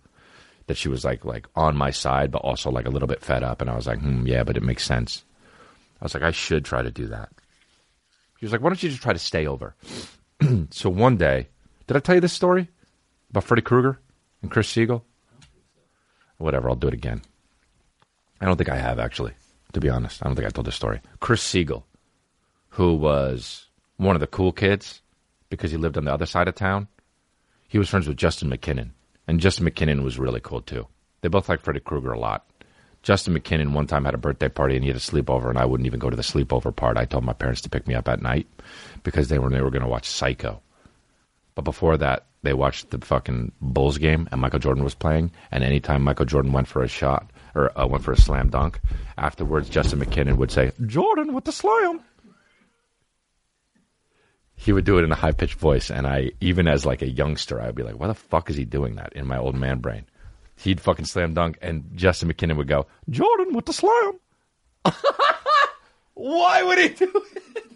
[0.67, 3.43] that she was like like on my side, but also like a little bit fed
[3.43, 3.61] up.
[3.61, 5.25] And I was like, hmm, yeah, but it makes sense.
[6.01, 7.29] I was like, I should try to do that.
[8.39, 9.75] She was like, why don't you just try to stay over?
[10.71, 11.49] so one day,
[11.87, 12.69] did I tell you this story
[13.29, 13.99] about Freddy Krueger
[14.41, 15.05] and Chris Siegel?
[16.37, 17.21] Whatever, I'll do it again.
[18.39, 19.33] I don't think I have actually,
[19.73, 20.21] to be honest.
[20.21, 21.01] I don't think I told this story.
[21.19, 21.85] Chris Siegel,
[22.75, 25.01] who was one of the cool kids
[25.49, 26.89] because he lived on the other side of town,
[27.69, 28.89] he was friends with Justin McKinnon.
[29.27, 30.85] And Justin McKinnon was really cool too.
[31.21, 32.45] They both liked Freddy Krueger a lot.
[33.01, 35.63] Justin McKinnon one time had a birthday party and he had a sleepover, and I
[35.63, 36.97] wouldn't even go to the sleepover part.
[36.97, 38.47] I told my parents to pick me up at night
[39.03, 40.61] because they were they were going to watch Psycho.
[41.53, 45.31] But before that, they watched the fucking Bulls game, and Michael Jordan was playing.
[45.49, 48.81] And anytime Michael Jordan went for a shot or uh, went for a slam dunk,
[49.17, 52.01] afterwards Justin McKinnon would say, "Jordan with the slam."
[54.55, 57.09] He would do it in a high pitched voice, and I, even as like a
[57.09, 59.79] youngster, I'd be like, "Why the fuck is he doing that?" In my old man
[59.79, 60.05] brain,
[60.55, 64.19] he'd fucking slam dunk, and Justin McKinnon would go, "Jordan with the slam."
[66.13, 67.63] Why would he do it?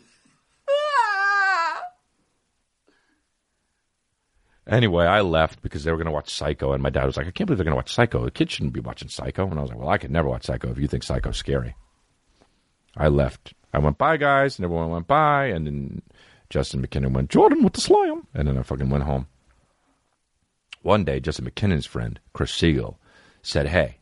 [4.67, 7.25] Anyway, I left because they were going to watch Psycho, and my dad was like,
[7.25, 8.23] "I can't believe they're going to watch Psycho.
[8.23, 10.45] The kids shouldn't be watching Psycho." And I was like, "Well, I could never watch
[10.45, 11.75] Psycho if you think Psycho's scary."
[12.95, 13.53] I left.
[13.73, 16.01] I went bye, guys, and everyone went bye, and then
[16.49, 19.27] Justin McKinnon went Jordan with the slam, and then I fucking went home.
[20.81, 22.99] One day, Justin McKinnon's friend Chris Siegel
[23.41, 23.99] said, "Hey,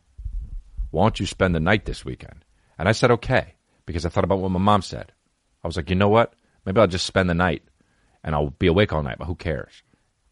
[0.90, 2.44] why don't you spend the night this weekend?"
[2.78, 5.12] And I said, "Okay," because I thought about what my mom said.
[5.62, 6.34] I was like, "You know what?
[6.64, 7.62] Maybe I'll just spend the night,
[8.24, 9.18] and I'll be awake all night.
[9.18, 9.82] But who cares?"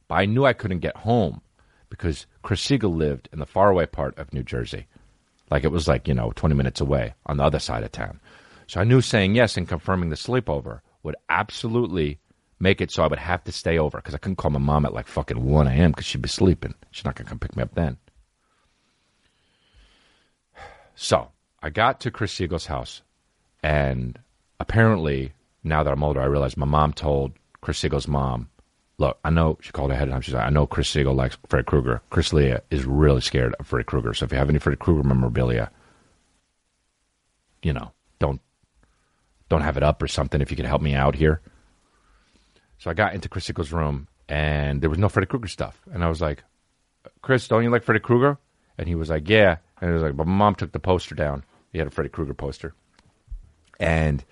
[0.09, 1.43] But I knew I couldn't get home
[1.91, 4.87] because Chris Siegel lived in the faraway part of New Jersey.
[5.51, 8.21] Like it was like, you know, 20 minutes away on the other side of town.
[8.67, 12.19] So I knew saying yes and confirming the sleepover would absolutely
[12.59, 14.85] make it so I would have to stay over because I couldn't call my mom
[14.85, 15.91] at like fucking 1 a.m.
[15.91, 16.75] because she'd be sleeping.
[16.91, 17.97] She's not going to come pick me up then.
[20.95, 21.31] So
[21.63, 23.03] I got to Chris Siegel's house,
[23.63, 24.19] and
[24.59, 28.49] apparently, now that I'm older, I realize my mom told Chris Siegel's mom
[28.99, 30.23] look, I know she called ahead of time.
[30.23, 32.01] She's like, I know Chris Siegel likes Freddy Krueger.
[32.11, 34.15] Chris D'Elia is really scared of Freddy Krueger.
[34.15, 35.71] So if you have any Freddy Krueger memorabilia,
[37.63, 37.93] you know,
[39.49, 40.41] don't have it up or something.
[40.41, 41.41] If you could help me out here.
[42.79, 46.03] So I got into Chris Siegel's room and there was no Freddy Krueger stuff, and
[46.03, 46.43] I was like,
[47.23, 48.39] Chris, don't you like Freddy Krueger?
[48.77, 49.57] And he was like, Yeah.
[49.81, 51.45] And he was like, But mom took the poster down.
[51.73, 52.75] He had a Freddy Krueger poster,
[53.79, 54.25] and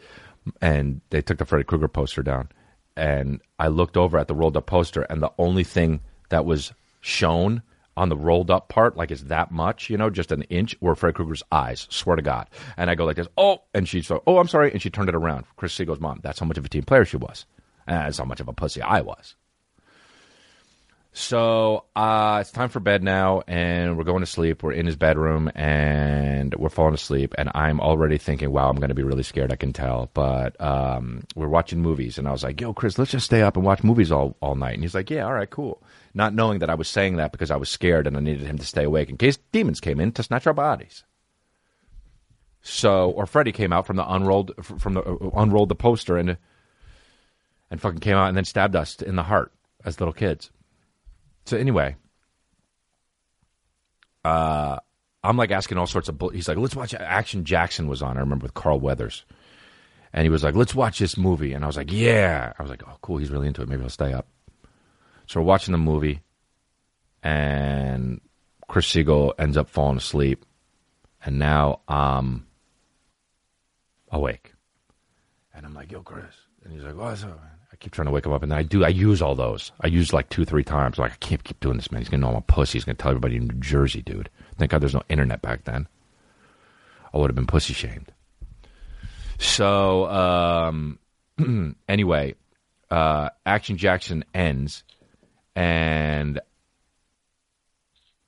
[0.61, 2.51] and they took the Freddy Krueger poster down
[2.97, 6.73] and I looked over at the rolled up poster, and the only thing that was
[7.01, 7.63] shown
[7.97, 10.95] on the rolled up part, like it's that much, you know, just an inch, were
[10.95, 11.87] Fred Krueger's eyes.
[11.91, 12.49] Swear to God.
[12.77, 15.09] And I go like this, oh, and she's like, oh, I'm sorry, and she turned
[15.09, 15.45] it around.
[15.57, 16.21] Chris Siegel's mom.
[16.23, 17.47] That's how much of a team player she was,
[17.87, 19.35] and that's how much of a pussy I was.
[21.17, 24.65] So uh, it's time for bed now, and we're going to sleep.
[24.65, 27.37] We're in his bedroom, and we're falling asleep.
[27.39, 30.11] And I'm already thinking, "Wow, I'm going to be really scared." I can tell.
[30.13, 33.57] But um, we're watching movies, and I was like, "Yo, Chris, let's just stay up
[33.57, 35.81] and watch movies all all night." And he's like, "Yeah, all right, cool."
[36.17, 38.57] Not knowing that I was saying that because I was scared and I needed him
[38.59, 41.03] to stay awake in case demons came in to snatch our bodies.
[42.63, 46.37] So, or Freddy came out from the unrolled from the uh, unrolled the poster and
[47.71, 49.53] and fucking came out and then stabbed us in the heart
[49.85, 50.51] as little kids.
[51.45, 51.97] So anyway,
[54.25, 54.79] uh,
[55.23, 56.17] I'm like asking all sorts of.
[56.17, 58.17] Bull- He's like, "Let's watch." Action Jackson was on.
[58.17, 59.25] I remember with Carl Weathers,
[60.13, 62.71] and he was like, "Let's watch this movie." And I was like, "Yeah." I was
[62.71, 63.19] like, "Oh, cool.
[63.19, 63.69] He's really into it.
[63.69, 64.27] Maybe I'll stay up."
[65.27, 66.21] So we're watching the movie,
[67.23, 68.21] and
[68.69, 70.45] Chris Siegel ends up falling asleep,
[71.25, 72.47] and now I'm
[74.11, 74.53] awake,
[75.55, 77.41] and I'm like, "Yo, Chris," and he's like, "What's up?"
[77.73, 78.85] I keep trying to wake him up, and I do.
[78.85, 79.73] I use all those.
[79.81, 80.99] I use like two, three times.
[80.99, 82.03] I'm Like I can't keep doing this, man.
[82.03, 82.79] He's gonna know I'm a pussy.
[82.79, 84.31] He's gonna tell everybody in New Jersey, dude.
[84.59, 85.89] Thank God there's no internet back then.
[87.13, 88.13] I would have been pussy shamed.
[89.39, 90.99] So um,
[91.89, 92.35] anyway,
[92.91, 94.85] uh, Action Jackson ends,
[95.55, 96.41] and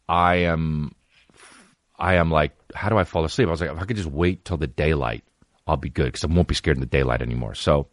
[0.09, 0.95] I am,
[1.99, 3.49] I am like, how do I fall asleep?
[3.49, 5.25] I was like, if I could just wait till the daylight,
[5.67, 7.55] I'll be good because I won't be scared in the daylight anymore.
[7.55, 7.89] So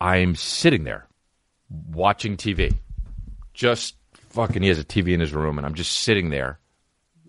[0.00, 1.06] I'm sitting there
[1.70, 2.74] watching TV.
[3.54, 3.96] Just
[4.30, 6.58] fucking, he has a TV in his room, and I'm just sitting there.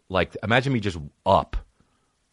[0.09, 1.55] Like, imagine me just up.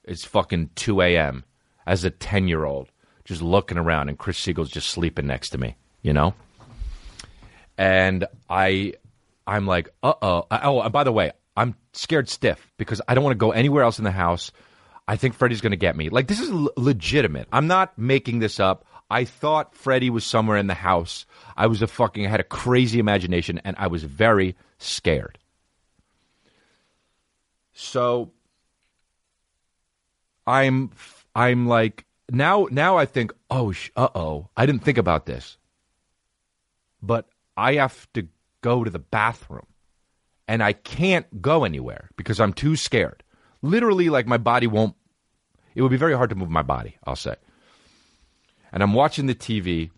[0.04, 1.44] It's fucking 2 a.m.
[1.86, 2.88] as a 10 year old,
[3.24, 6.34] just looking around, and Chris Siegel's just sleeping next to me, you know?
[7.76, 8.94] And I,
[9.46, 10.46] I'm like, uh oh.
[10.50, 13.82] Oh, and by the way, I'm scared stiff because I don't want to go anywhere
[13.82, 14.52] else in the house.
[15.06, 16.08] I think Freddy's going to get me.
[16.08, 17.48] Like, this is l- legitimate.
[17.52, 18.86] I'm not making this up.
[19.10, 21.26] I thought Freddy was somewhere in the house.
[21.56, 25.38] I was a fucking I had a crazy imagination and I was very scared.
[27.74, 28.32] So
[30.46, 30.90] I'm
[31.34, 35.56] I'm like now now I think oh sh- uh-oh I didn't think about this.
[37.02, 38.28] But I have to
[38.62, 39.66] go to the bathroom
[40.48, 43.22] and I can't go anywhere because I'm too scared.
[43.62, 44.94] Literally like my body won't
[45.74, 47.36] it would be very hard to move my body, I'll say.
[48.72, 49.90] And I'm watching the TV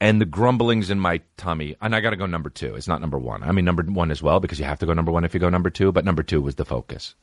[0.00, 1.76] and the grumblings in my tummy.
[1.80, 2.74] And I got to go number two.
[2.74, 3.42] It's not number one.
[3.42, 5.40] I mean, number one as well, because you have to go number one if you
[5.40, 7.14] go number two, but number two was the focus.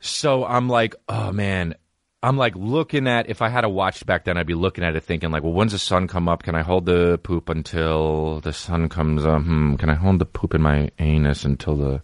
[0.00, 1.74] So I'm like, oh man,
[2.20, 4.96] I'm like looking at if I had a watch back then, I'd be looking at
[4.96, 6.42] it thinking like, well, when's the sun come up?
[6.42, 9.42] Can I hold the poop until the sun comes up?
[9.42, 12.02] Hmm, can I hold the poop in my anus until the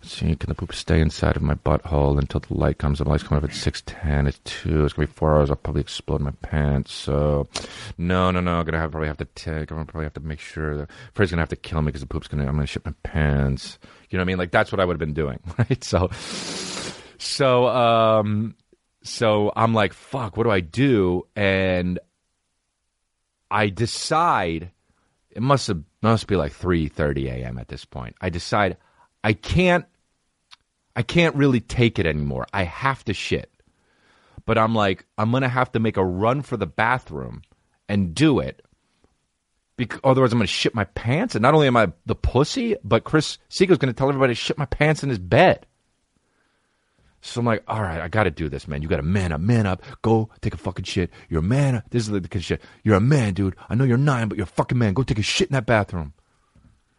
[0.00, 0.36] see?
[0.36, 3.06] Can the poop stay inside of my butthole until the light comes up?
[3.06, 4.28] The light's coming up at six ten.
[4.28, 4.84] It's two.
[4.84, 5.50] It's gonna be four hours.
[5.50, 6.92] I'll probably explode my pants.
[6.92, 7.48] So,
[7.98, 8.60] no, no, no.
[8.60, 9.72] I'm gonna have probably have to take.
[9.72, 12.02] I'm gonna probably have to make sure that Fred's gonna have to kill me because
[12.02, 12.46] the poop's gonna.
[12.46, 13.80] I'm gonna shit my pants.
[14.08, 14.38] You know what I mean?
[14.38, 15.82] Like that's what I would have been doing, right?
[15.82, 16.10] So,
[17.18, 18.54] so um
[19.02, 21.26] so I'm like, fuck, what do I do?
[21.36, 21.98] And
[23.50, 24.70] I decide
[25.30, 27.58] it must have must be like 3:30 a.m.
[27.58, 28.16] at this point.
[28.20, 28.76] I decide
[29.22, 29.84] I can't
[30.96, 32.46] I can't really take it anymore.
[32.52, 33.52] I have to shit.
[34.44, 37.42] But I'm like, I'm gonna have to make a run for the bathroom
[37.88, 38.64] and do it.
[39.76, 41.36] Because otherwise, I'm gonna shit my pants.
[41.36, 44.58] And not only am I the pussy, but Chris Siegel's gonna tell everybody to shit
[44.58, 45.66] my pants in his bed.
[47.20, 48.80] So I'm like, all right, I got to do this, man.
[48.80, 49.82] You got to man up, man up.
[50.02, 51.10] Go take a fucking shit.
[51.28, 51.82] You're a man.
[51.90, 52.62] This is the shit.
[52.84, 53.56] You're a man, dude.
[53.68, 54.94] I know you're nine, but you're a fucking man.
[54.94, 56.12] Go take a shit in that bathroom.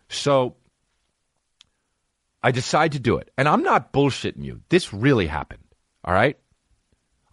[0.10, 0.56] So
[2.44, 3.32] I decide to do it.
[3.38, 4.62] And I'm not bullshitting you.
[4.70, 5.64] This really happened.
[6.04, 6.38] All right?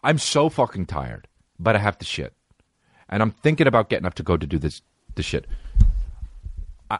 [0.02, 1.26] I'm so fucking tired,
[1.58, 2.32] but I have to shit.
[3.08, 4.82] And I'm thinking about getting up to go to do this,
[5.14, 5.46] this shit.
[6.90, 6.98] I,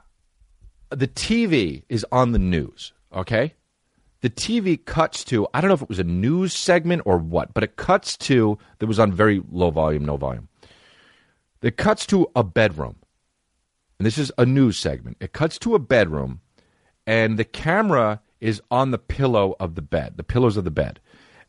[0.91, 3.55] the TV is on the news, okay?
[4.27, 7.55] The TV cuts to I don't know if it was a news segment or what,
[7.55, 10.49] but it cuts to that was on very low volume, no volume.
[11.63, 12.97] It cuts to a bedroom.
[14.01, 15.19] And this is a news segment.
[15.21, 16.41] It cuts to a bedroom
[17.07, 20.99] and the camera is on the pillow of the bed, the pillows of the bed.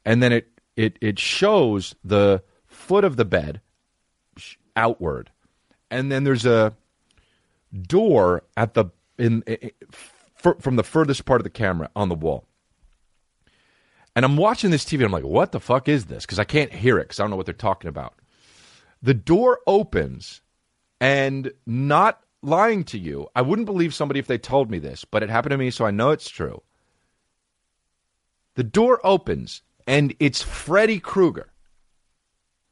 [0.05, 3.59] And then it it it shows the foot of the bed
[4.75, 5.32] outward.
[5.89, 6.75] And then there's a
[7.88, 8.86] door at the
[9.17, 9.71] in, in
[10.59, 12.46] from the furthest part of the camera on the wall.
[14.18, 15.05] And I'm watching this TV.
[15.05, 16.26] I'm like, what the fuck is this?
[16.26, 18.15] Because I can't hear it because I don't know what they're talking about.
[19.03, 20.41] The door opens,
[20.99, 25.22] and not lying to you, I wouldn't believe somebody if they told me this, but
[25.22, 26.63] it happened to me, so I know it's true.
[28.55, 31.51] The door opens, and it's Freddy Krueger.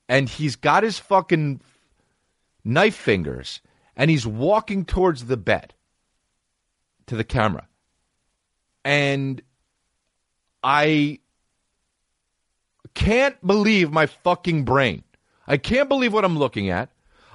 [0.10, 1.62] And he's got his fucking
[2.64, 3.62] knife fingers,
[3.96, 5.76] and he's walking towards the bed
[7.06, 7.68] to the camera.
[8.84, 9.44] And
[10.64, 11.20] I
[12.96, 15.04] can't believe my fucking brain.
[15.48, 16.90] I can't believe what I'm looking at.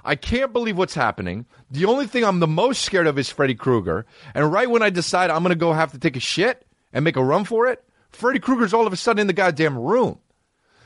[0.04, 1.46] I can't believe what's happening.
[1.70, 4.06] The only thing I'm the most scared of is Freddy Krueger.
[4.34, 7.04] And right when I decide I'm going to go have to take a shit and
[7.04, 10.18] make a run for it, Freddy Krueger's all of a sudden in the goddamn room.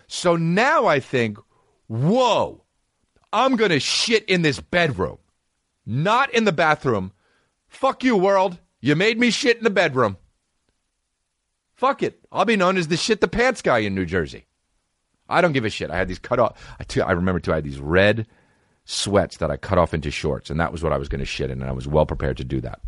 [0.07, 1.39] So now I think,
[1.87, 2.63] whoa,
[3.33, 5.19] I'm going to shit in this bedroom,
[5.87, 7.13] not in the bathroom.
[7.69, 8.59] Fuck you, world.
[8.81, 10.19] You made me shit in the bedroom.
[11.75, 12.21] Fuck it.
[12.31, 14.47] I'll be known as the shit the pants guy in New Jersey.
[15.29, 15.91] I don't give a shit.
[15.91, 16.59] I had these cut off.
[16.79, 17.53] I, remember too.
[17.53, 18.27] I had these red
[18.85, 21.25] sweats that I cut off into shorts, and that was what I was going to
[21.25, 22.81] shit in, and I was well prepared to do that.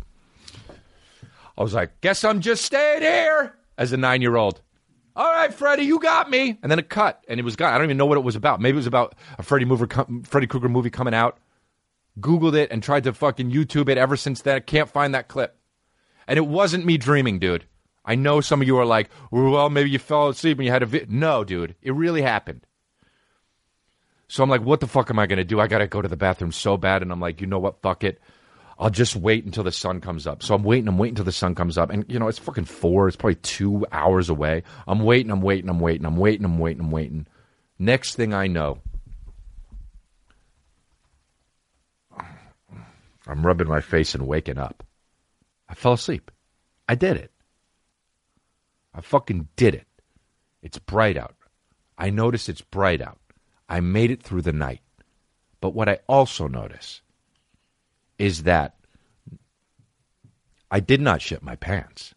[1.57, 4.61] I was like, "Guess I'm just staying here." As a nine year old,
[5.17, 6.59] all right, Freddy, you got me.
[6.61, 7.73] And then it cut, and it was gone.
[7.73, 8.61] I don't even know what it was about.
[8.61, 9.87] Maybe it was about a Freddy mover,
[10.23, 11.39] Freddy Krueger movie coming out.
[12.19, 13.97] Googled it and tried to fucking YouTube it.
[13.97, 15.57] Ever since then, I can't find that clip.
[16.27, 17.65] And it wasn't me dreaming, dude.
[18.07, 20.81] I know some of you are like, well, maybe you fell asleep and you had
[20.81, 21.05] a vi-.
[21.09, 22.65] No, dude, it really happened.
[24.29, 25.59] So I'm like, what the fuck am I going to do?
[25.59, 27.01] I got to go to the bathroom so bad.
[27.01, 27.81] And I'm like, you know what?
[27.81, 28.19] Fuck it.
[28.79, 30.41] I'll just wait until the sun comes up.
[30.41, 31.89] So I'm waiting, I'm waiting until the sun comes up.
[31.89, 33.07] And, you know, it's fucking four.
[33.07, 34.63] It's probably two hours away.
[34.87, 37.27] I'm waiting, I'm waiting, I'm waiting, I'm waiting, I'm waiting, I'm waiting.
[37.79, 38.79] Next thing I know,
[43.27, 44.83] I'm rubbing my face and waking up.
[45.67, 46.31] I fell asleep.
[46.87, 47.31] I did it.
[48.97, 49.85] I fucking did it.
[50.63, 51.35] It's bright out.
[51.99, 53.19] I notice it's bright out.
[53.69, 54.81] I made it through the night.
[55.61, 57.01] But what I also notice
[58.17, 58.75] is that
[60.71, 62.15] I did not shit my pants.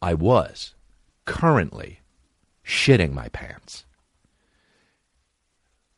[0.00, 0.74] I was
[1.26, 2.00] currently
[2.64, 3.84] shitting my pants.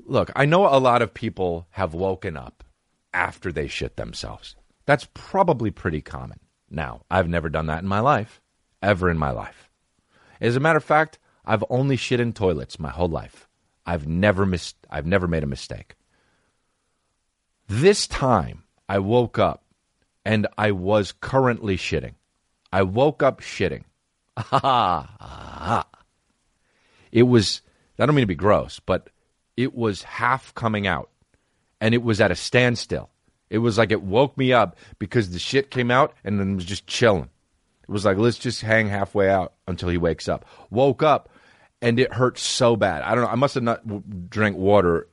[0.04, 2.64] look, I know a lot of people have woken up
[3.12, 4.56] after they shit themselves.
[4.86, 6.40] That's probably pretty common.
[6.68, 8.40] Now, I've never done that in my life,
[8.82, 9.70] ever in my life.
[10.40, 13.48] As a matter of fact, I've only shit in toilets my whole life.
[13.86, 15.96] I've never missed I've never made a mistake.
[17.68, 19.64] This time, I woke up
[20.24, 22.14] and I was currently shitting.
[22.72, 23.84] I woke up shitting.
[27.12, 27.62] it was,
[27.98, 29.10] I don't mean to be gross, but
[29.56, 31.10] it was half coming out
[31.80, 33.10] and it was at a standstill.
[33.48, 36.64] It was like it woke me up because the shit came out and then was
[36.64, 37.30] just chilling.
[37.90, 40.44] Was like, let's just hang halfway out until he wakes up.
[40.70, 41.28] Woke up
[41.82, 43.02] and it hurt so bad.
[43.02, 43.30] I don't know.
[43.30, 45.08] I must have not drank water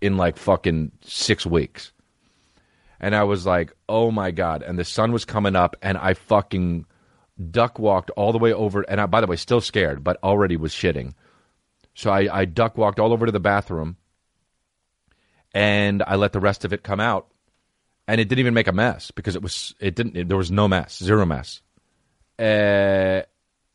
[0.00, 1.92] in like fucking six weeks.
[3.00, 4.62] And I was like, oh my God.
[4.62, 6.84] And the sun was coming up and I fucking
[7.50, 8.82] duck walked all the way over.
[8.82, 11.14] And I, by the way, still scared, but already was shitting.
[11.94, 13.96] So I, I duck walked all over to the bathroom
[15.52, 17.28] and I let the rest of it come out.
[18.06, 20.50] And it didn't even make a mess because it was, it didn't, it, there was
[20.50, 21.62] no mess, zero mess.
[22.40, 23.22] Uh,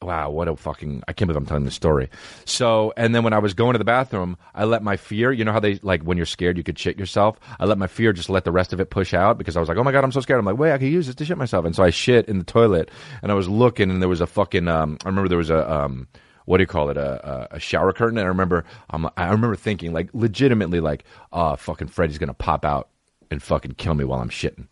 [0.01, 2.09] wow, what a fucking, I can't believe I'm telling this story.
[2.45, 5.45] So, and then when I was going to the bathroom, I let my fear, you
[5.45, 7.39] know how they, like, when you're scared, you could shit yourself?
[7.59, 9.69] I let my fear just let the rest of it push out because I was
[9.69, 10.39] like, oh my God, I'm so scared.
[10.39, 11.65] I'm like, wait, I could use this to shit myself.
[11.65, 12.91] And so I shit in the toilet
[13.21, 15.71] and I was looking and there was a fucking, um, I remember there was a,
[15.71, 16.07] um,
[16.45, 16.97] what do you call it?
[16.97, 18.17] A, a, shower curtain.
[18.19, 21.03] And I remember, um, I remember thinking, like, legitimately, like,
[21.33, 22.89] oh, fucking Freddy's gonna pop out
[23.31, 24.67] and fucking kill me while I'm shitting.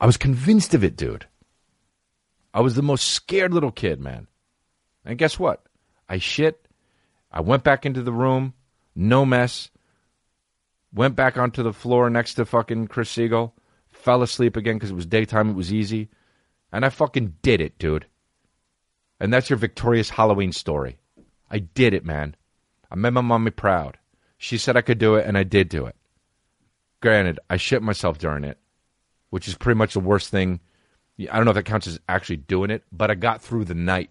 [0.00, 1.26] I was convinced of it, dude.
[2.52, 4.26] I was the most scared little kid, man.
[5.04, 5.62] And guess what?
[6.08, 6.66] I shit.
[7.30, 8.54] I went back into the room,
[8.94, 9.70] no mess.
[10.92, 13.54] Went back onto the floor next to fucking Chris Siegel.
[13.88, 15.50] Fell asleep again because it was daytime.
[15.50, 16.08] It was easy.
[16.72, 18.06] And I fucking did it, dude.
[19.20, 20.98] And that's your victorious Halloween story.
[21.50, 22.36] I did it, man.
[22.90, 23.98] I made my mommy proud.
[24.38, 25.96] She said I could do it, and I did do it.
[27.00, 28.58] Granted, I shit myself during it,
[29.30, 30.60] which is pretty much the worst thing.
[31.18, 33.74] I don't know if that counts as actually doing it, but I got through the
[33.74, 34.10] night.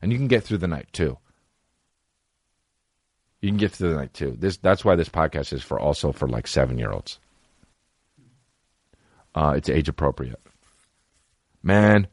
[0.00, 1.18] And you can get through the night too.
[3.40, 4.36] You can get through the night too.
[4.38, 7.18] This that's why this podcast is for also for like seven year olds.
[9.34, 10.40] Uh, it's age appropriate.
[11.62, 12.06] Man,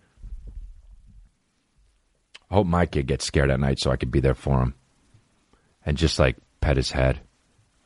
[2.49, 4.75] I hope my kid gets scared at night so I could be there for him
[5.85, 7.19] and just like pet his head.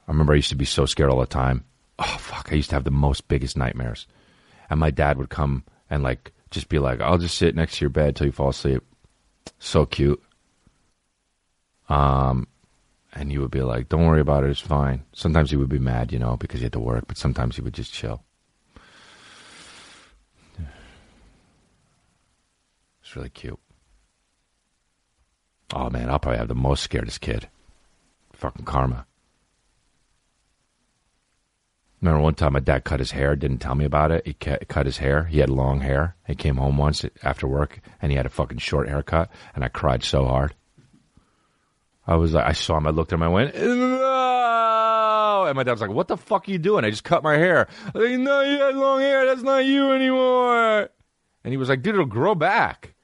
[0.07, 1.65] I remember I used to be so scared all the time.
[1.99, 2.49] Oh fuck!
[2.51, 4.07] I used to have the most biggest nightmares,
[4.69, 5.63] and my dad would come
[5.93, 8.49] and like just be like, "I'll just sit next to your bed till you fall
[8.49, 8.83] asleep."
[9.59, 10.21] So cute.
[11.87, 12.47] Um,
[13.13, 15.77] and you would be like, "Don't worry about it; it's fine." Sometimes he would be
[15.77, 18.23] mad, you know, because he had to work, but sometimes he would just chill.
[23.01, 23.59] It's really cute.
[25.73, 27.49] Oh man, I'll probably have the most scaredest kid.
[28.31, 29.05] Fucking karma.
[32.03, 34.27] Remember one time my dad cut his hair, didn't tell me about it.
[34.27, 35.23] He cut his hair.
[35.23, 36.17] He had long hair.
[36.27, 39.69] He came home once after work and he had a fucking short haircut and I
[39.69, 40.53] cried so hard.
[42.05, 42.87] I was like, I saw him.
[42.87, 43.23] I looked at him.
[43.23, 45.45] I went, no!
[45.47, 46.83] And my dad was like, what the fuck are you doing?
[46.83, 47.69] I just cut my hair.
[47.95, 49.25] I was like, no, you had long hair.
[49.25, 50.89] That's not you anymore.
[51.45, 52.95] And he was like, dude, it'll grow back.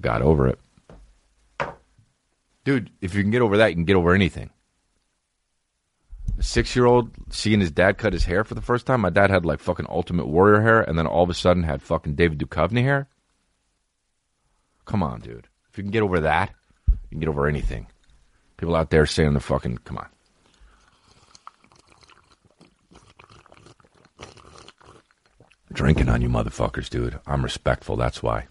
[0.00, 0.58] Got over it.
[2.64, 4.48] Dude, if you can get over that, you can get over anything.
[6.40, 9.00] Six year old seeing his dad cut his hair for the first time.
[9.00, 11.82] My dad had like fucking Ultimate Warrior hair and then all of a sudden had
[11.82, 13.08] fucking David Duchovny hair.
[14.84, 15.48] Come on, dude.
[15.70, 16.52] If you can get over that,
[16.88, 17.86] you can get over anything.
[18.56, 20.08] People out there saying the fucking, come on.
[25.72, 27.18] Drinking on you motherfuckers, dude.
[27.26, 28.46] I'm respectful, that's why.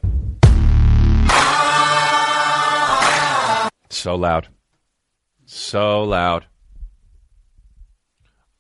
[3.90, 4.48] So loud.
[5.46, 6.48] So loud.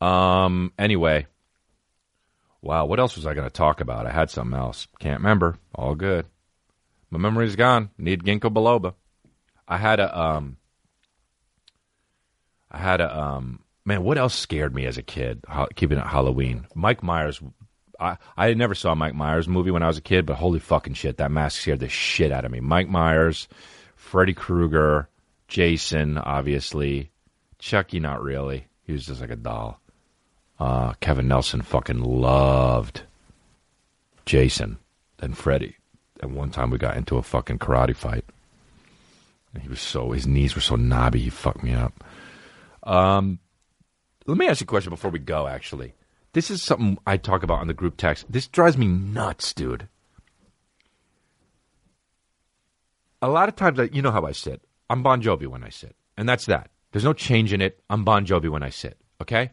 [0.01, 1.27] Um anyway.
[2.61, 4.05] Wow, what else was I going to talk about?
[4.05, 4.87] I had something else.
[4.99, 5.57] Can't remember.
[5.73, 6.27] All good.
[7.09, 7.89] My memory's gone.
[7.97, 8.93] Need ginkgo biloba.
[9.67, 10.57] I had a um
[12.69, 15.43] I had a um man, what else scared me as a kid?
[15.47, 16.67] Ho- keeping it Halloween.
[16.75, 17.41] Mike Myers
[17.99, 20.95] I, I never saw Mike Myers movie when I was a kid, but holy fucking
[20.95, 22.59] shit, that mask scared the shit out of me.
[22.59, 23.47] Mike Myers,
[23.95, 25.07] Freddy Krueger,
[25.47, 27.11] Jason, obviously.
[27.59, 28.65] Chucky, not really.
[28.83, 29.79] He was just like a doll.
[30.61, 33.01] Uh, Kevin Nelson fucking loved
[34.27, 34.77] Jason
[35.17, 35.77] and Freddy.
[36.21, 38.25] And one time we got into a fucking karate fight.
[39.55, 42.03] And he was so, his knees were so knobby, he fucked me up.
[42.83, 43.39] Um,
[44.27, 45.95] let me ask you a question before we go, actually.
[46.33, 48.31] This is something I talk about on the group text.
[48.31, 49.87] This drives me nuts, dude.
[53.23, 54.61] A lot of times, I, you know how I sit.
[54.91, 55.95] I'm Bon Jovi when I sit.
[56.17, 56.69] And that's that.
[56.91, 57.79] There's no change in it.
[57.89, 58.99] I'm Bon Jovi when I sit.
[59.19, 59.49] Okay?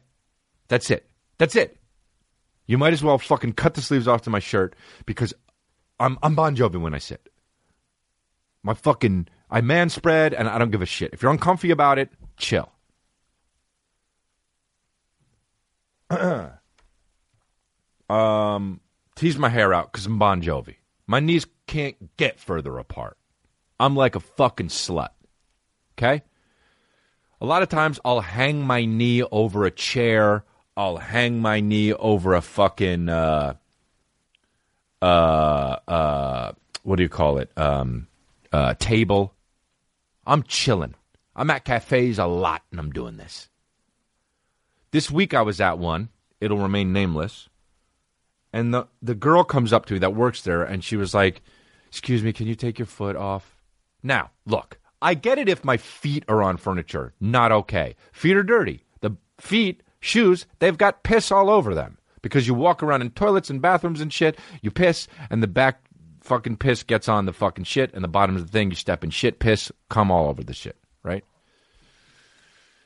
[0.69, 1.09] That's it.
[1.39, 1.79] That's it.
[2.66, 5.33] You might as well fucking cut the sleeves off to my shirt because
[5.99, 7.29] I'm I'm Bon Jovi when I sit.
[8.62, 11.11] My fucking I man spread and I don't give a shit.
[11.12, 12.71] If you're uncomfy about it, chill.
[18.11, 18.81] um,
[19.14, 20.77] tease my hair out because I'm Bon Jovi.
[21.07, 23.16] My knees can't get further apart.
[23.81, 25.11] I'm like a fucking slut.
[25.97, 26.23] Okay?
[27.41, 30.45] A lot of times I'll hang my knee over a chair.
[30.79, 33.55] I'll hang my knee over a fucking uh
[35.03, 35.05] uh
[35.89, 36.53] uh
[36.85, 37.51] what do you call it?
[37.57, 38.07] Um
[38.53, 39.35] uh table.
[40.24, 40.95] I'm chilling.
[41.35, 43.49] I'm at cafes a lot and I'm doing this.
[44.93, 46.11] This week I was at one.
[46.41, 47.49] It'll remain nameless.
[48.53, 51.43] And the the girl comes up to me that works there and she was like,
[51.89, 53.57] "Excuse me, can you take your foot off?"
[54.01, 57.14] Now, look, I get it if my feet are on furniture.
[57.20, 57.97] Not okay.
[58.12, 58.85] Feet are dirty.
[59.01, 63.51] The feet, shoes, they've got piss all over them because you walk around in toilets
[63.51, 64.38] and bathrooms and shit.
[64.62, 65.80] You piss, and the back
[66.20, 69.05] fucking piss gets on the fucking shit, and the bottom of the thing, you step
[69.05, 71.24] in shit, piss, come all over the shit, right?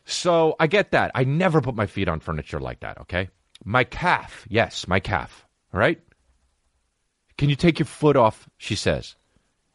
[0.05, 1.11] So I get that.
[1.15, 3.31] I never put my feet on furniture like that, okay?
[3.65, 6.01] My calf, yes, my calf, all right?
[7.39, 8.49] Can you take your foot off?
[8.59, 9.17] She says.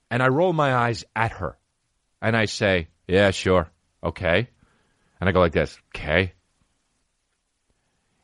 [0.09, 1.57] And I roll my eyes at her.
[2.21, 3.69] And I say, Yeah, sure.
[4.03, 4.47] Okay.
[5.19, 6.33] And I go like this, okay.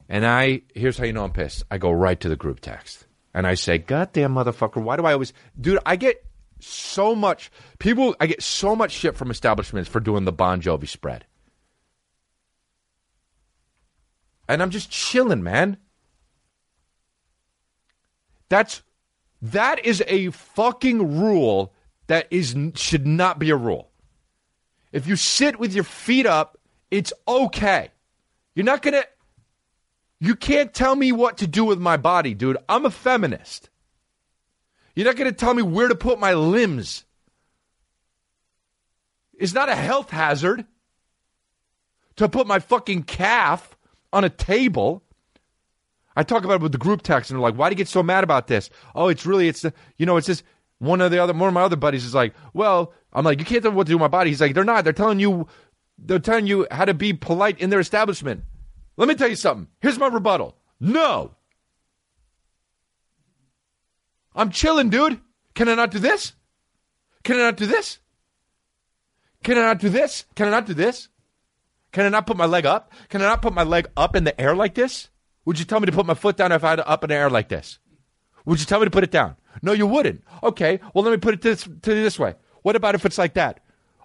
[0.10, 1.64] And I, here's how you know I'm pissed.
[1.72, 3.06] I go right to the group text.
[3.34, 6.24] And I say, Goddamn motherfucker, why do I always, dude, I get
[6.60, 10.88] so much, people, I get so much shit from establishments for doing the Bon Jovi
[10.88, 11.26] spread.
[14.48, 15.78] And I'm just chilling, man.
[18.50, 18.84] That's,
[19.42, 21.74] that is a fucking rule
[22.08, 23.90] that is should not be a rule.
[24.92, 26.58] If you sit with your feet up,
[26.92, 27.90] it's okay.
[28.54, 29.08] You're not going to
[30.24, 32.56] You can't tell me what to do with my body, dude.
[32.70, 33.70] I'm a feminist.
[34.96, 37.04] You're not going to tell me where to put my limbs.
[39.38, 40.66] It's not a health hazard
[42.16, 43.76] to put my fucking calf
[44.14, 45.04] on a table.
[46.16, 47.90] I talk about it with the group text, and they're like, "Why do you get
[47.90, 50.46] so mad about this?" Oh, it's really, it's the, you know, it's just
[50.80, 53.46] one of the other one of my other buddies is like, well, I'm like, you
[53.46, 54.30] can't tell me what to do with my body.
[54.30, 54.86] He's like, they're not.
[54.86, 55.50] They're telling you,
[55.98, 58.46] they're telling you how to be polite in their establishment.
[58.98, 59.68] Let me tell you something.
[59.82, 60.56] Here's my rebuttal.
[60.80, 61.36] No.
[64.36, 65.20] I'm chilling, dude.
[65.56, 66.34] Can I not do this?
[67.24, 68.00] Can I not do this?
[69.44, 70.26] Can I not do this?
[70.36, 71.10] Can I not do this?
[71.92, 72.92] Can I not put my leg up?
[73.10, 75.10] Can I not put my leg up in the air like this?
[75.46, 77.10] Would you tell me to put my foot down if I had it up in
[77.10, 77.80] the air like this?
[78.46, 79.36] Would you tell me to put it down?
[79.62, 80.24] No, you wouldn't.
[80.42, 82.36] Okay, well, let me put it this, to this way.
[82.64, 83.60] What about if it's like that?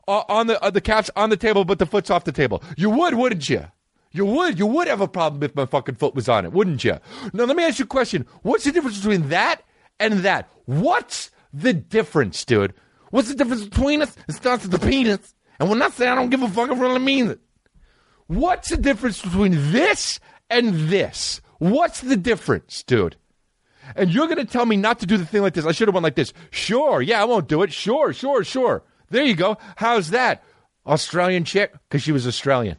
[0.07, 2.62] Uh, on the uh, the calf's on the table, but the foot's off the table.
[2.76, 3.66] You would, wouldn't you?
[4.11, 4.59] You would.
[4.59, 6.98] You would have a problem if my fucking foot was on it, wouldn't you?
[7.32, 8.26] Now, let me ask you a question.
[8.42, 9.62] What's the difference between that
[10.00, 10.48] and that?
[10.64, 12.74] What's the difference, dude?
[13.11, 14.16] What's the difference between us?
[14.28, 15.34] It starts with the penis.
[15.61, 17.40] And when I say I don't give a fuck, I really mean it.
[18.26, 21.40] What's the difference between this and this?
[21.59, 23.16] What's the difference, dude?
[23.96, 25.64] And you're going to tell me not to do the thing like this.
[25.64, 26.32] I should have went like this.
[26.50, 27.00] Sure.
[27.00, 27.72] Yeah, I won't do it.
[27.72, 28.84] Sure, sure, sure.
[29.11, 29.56] There you go.
[29.76, 30.44] How's that?
[30.86, 31.72] Australian chick?
[31.88, 32.76] Because she was Australian.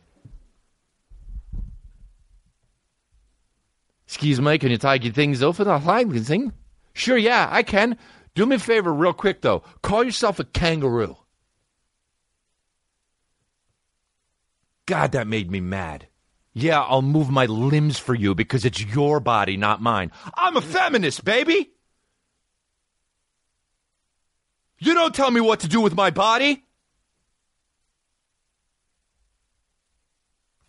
[4.09, 6.51] Excuse me, can you take your things off and I can sing?
[6.93, 7.95] Sure, yeah, I can.
[8.33, 9.61] Do me a favor, real quick, though.
[9.83, 11.15] Call yourself a kangaroo.
[14.87, 16.07] God, that made me mad.
[16.53, 20.11] Yeah, I'll move my limbs for you because it's your body, not mine.
[20.33, 21.69] I'm a feminist, baby.
[24.79, 26.63] You don't tell me what to do with my body.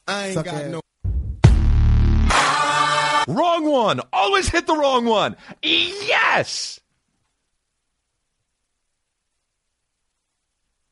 [0.06, 0.70] I ain't Suck got ass.
[0.70, 0.80] no.
[3.30, 4.00] Wrong one.
[4.12, 5.36] Always hit the wrong one.
[5.62, 6.80] Yes.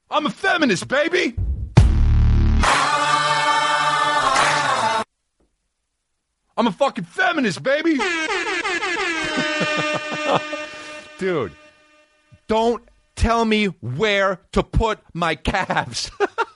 [0.09, 1.35] I'm a feminist, baby.
[6.57, 7.97] I'm a fucking feminist, baby.
[11.19, 11.53] Dude,
[12.47, 12.85] don't
[13.17, 16.13] tell me where to put my calves.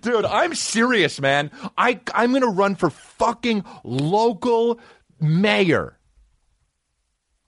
[0.00, 1.50] Dude, I'm serious, man.
[1.76, 4.80] I I'm gonna run for fucking local
[5.20, 5.98] mayor.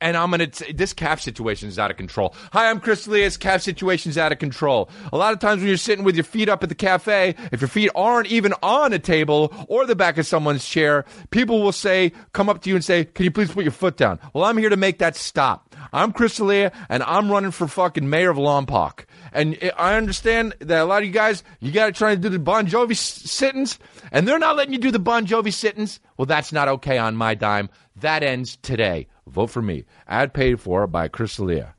[0.00, 2.32] And I'm gonna t- this calf situation is out of control.
[2.52, 3.28] Hi, I'm Chris D'Elia.
[3.32, 4.88] Calf situation's out of control.
[5.12, 7.60] A lot of times when you're sitting with your feet up at the cafe, if
[7.60, 11.72] your feet aren't even on a table or the back of someone's chair, people will
[11.72, 14.44] say, come up to you and say, "Can you please put your foot down?" Well,
[14.44, 15.74] I'm here to make that stop.
[15.92, 19.04] I'm Chris D'Elia, and I'm running for fucking mayor of Lompoc.
[19.32, 22.20] And I- I understand that a lot of you guys, you got to try to
[22.20, 23.78] do the Bon Jovi s- sittings,
[24.12, 26.00] and they're not letting you do the Bon Jovi sittings.
[26.16, 27.68] Well, that's not okay on my dime.
[27.96, 29.06] That ends today.
[29.26, 29.84] Vote for me.
[30.06, 31.74] Ad paid for by Chris D'Elia.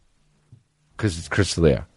[0.95, 1.87] Because it's Chris D'Elia.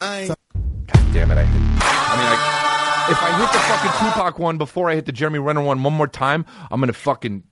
[0.00, 1.38] I God damn it!
[1.38, 1.62] I hit.
[1.78, 5.38] I mean, I, if I hit the fucking Tupac one before I hit the Jeremy
[5.38, 7.44] Renner one one more time, I'm gonna fucking.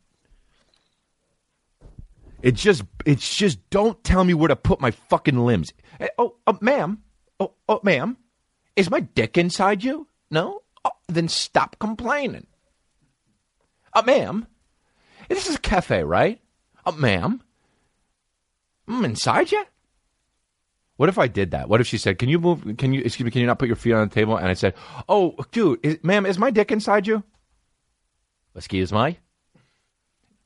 [2.45, 3.71] It just, it's just.
[3.71, 5.73] Don't tell me where to put my fucking limbs.
[5.99, 6.99] Eh, Oh, oh, ma'am.
[7.41, 8.19] Oh, oh, ma'am.
[8.77, 10.07] Is my dick inside you?
[10.31, 10.61] No.
[10.85, 12.47] Oh, then stop complaining.
[13.95, 14.47] Uh, ma'am.
[15.31, 16.39] This is a cafe, right?
[16.85, 17.41] Uh, ma'am.
[18.87, 19.65] I'm inside you.
[20.97, 21.71] What if I did that?
[21.71, 22.77] What if she said, "Can you move?
[22.77, 23.31] Can you excuse me?
[23.31, 24.75] Can you not put your feet on the table?" And I said,
[25.09, 27.25] "Oh, dude, is, ma'am, is my dick inside you?"
[28.55, 29.19] Excuse me.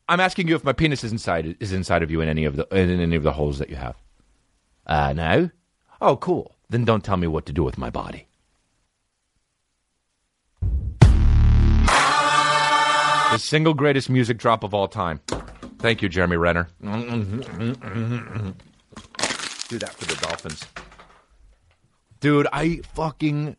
[0.08, 2.56] I'm asking you if my penis is inside is inside of you in any of
[2.56, 3.96] the in any of the holes that you have.
[4.86, 5.50] Uh no.
[6.00, 6.54] Oh, cool.
[6.70, 8.26] Then don't tell me what to do with my body.
[13.30, 15.20] The single greatest music drop of all time.
[15.78, 16.68] Thank you, Jeremy Renner.
[16.80, 16.88] Do
[19.78, 20.64] that for the Dolphins.
[22.20, 23.56] Dude, I fucking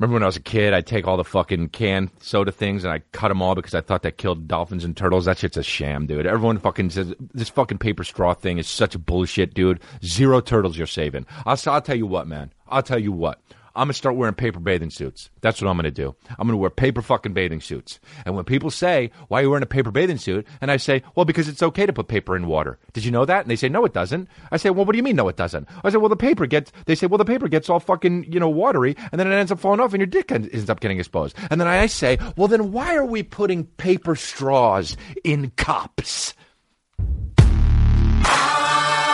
[0.00, 2.92] remember when I was a kid, I'd take all the fucking canned soda things and
[2.92, 5.26] I cut them all because I thought that killed dolphins and turtles.
[5.26, 6.26] That shit's a sham, dude.
[6.26, 9.80] Everyone fucking says this fucking paper straw thing is such bullshit, dude.
[10.02, 11.26] Zero turtles you're saving.
[11.44, 12.50] I'll, I'll tell you what, man.
[12.68, 13.42] I'll tell you what.
[13.74, 15.30] I'm gonna start wearing paper bathing suits.
[15.40, 16.14] That's what I'm gonna do.
[16.38, 18.00] I'm gonna wear paper fucking bathing suits.
[18.24, 21.02] And when people say, "Why are you wearing a paper bathing suit?" and I say,
[21.14, 23.42] "Well, because it's okay to put paper in water." Did you know that?
[23.42, 25.36] And they say, "No, it doesn't." I say, "Well, what do you mean, no, it
[25.36, 28.32] doesn't?" I say, "Well, the paper gets." They say, "Well, the paper gets all fucking
[28.32, 30.80] you know watery, and then it ends up falling off, and your dick ends up
[30.80, 35.52] getting exposed." And then I say, "Well, then why are we putting paper straws in
[35.56, 36.34] cups?"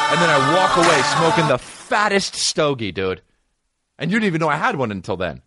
[0.08, 3.22] And then I walk away smoking the fattest stogie, dude.
[3.98, 5.42] And you didn't even know I had one until then.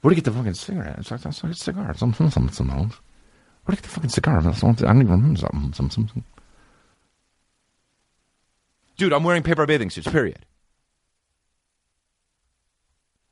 [0.00, 0.98] Where'd you get the fucking cigarette?
[0.98, 1.94] It's like, it's like a cigar.
[1.94, 2.90] Some, some, some, some, Where'd
[3.68, 4.42] you get the fucking cigar?
[4.42, 5.72] That's one I don't even remember something.
[5.72, 6.24] Some, some, some.
[8.96, 10.44] Dude, I'm wearing paper bathing suits, period.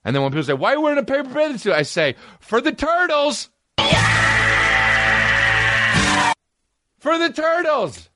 [0.05, 1.73] And then when people say, why are you wearing a paper bathing suit?
[1.73, 3.51] I say, for the turtles.
[7.01, 8.09] For the turtles.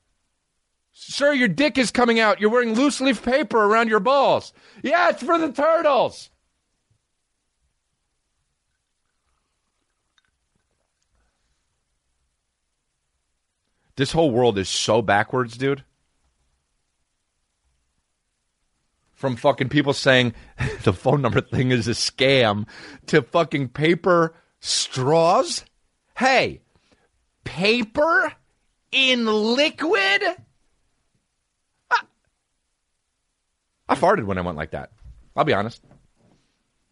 [1.11, 2.39] Sir, your dick is coming out.
[2.39, 4.53] You're wearing loose leaf paper around your balls.
[4.81, 6.29] Yeah, it's for the turtles.
[13.97, 15.83] This whole world is so backwards, dude.
[19.11, 20.33] From fucking people saying
[20.83, 22.67] the phone number thing is a scam
[23.07, 25.65] to fucking paper straws.
[26.17, 26.61] Hey,
[27.43, 28.31] paper
[28.93, 30.37] in liquid?
[33.91, 34.91] I farted when I went like that.
[35.35, 35.81] I'll be honest.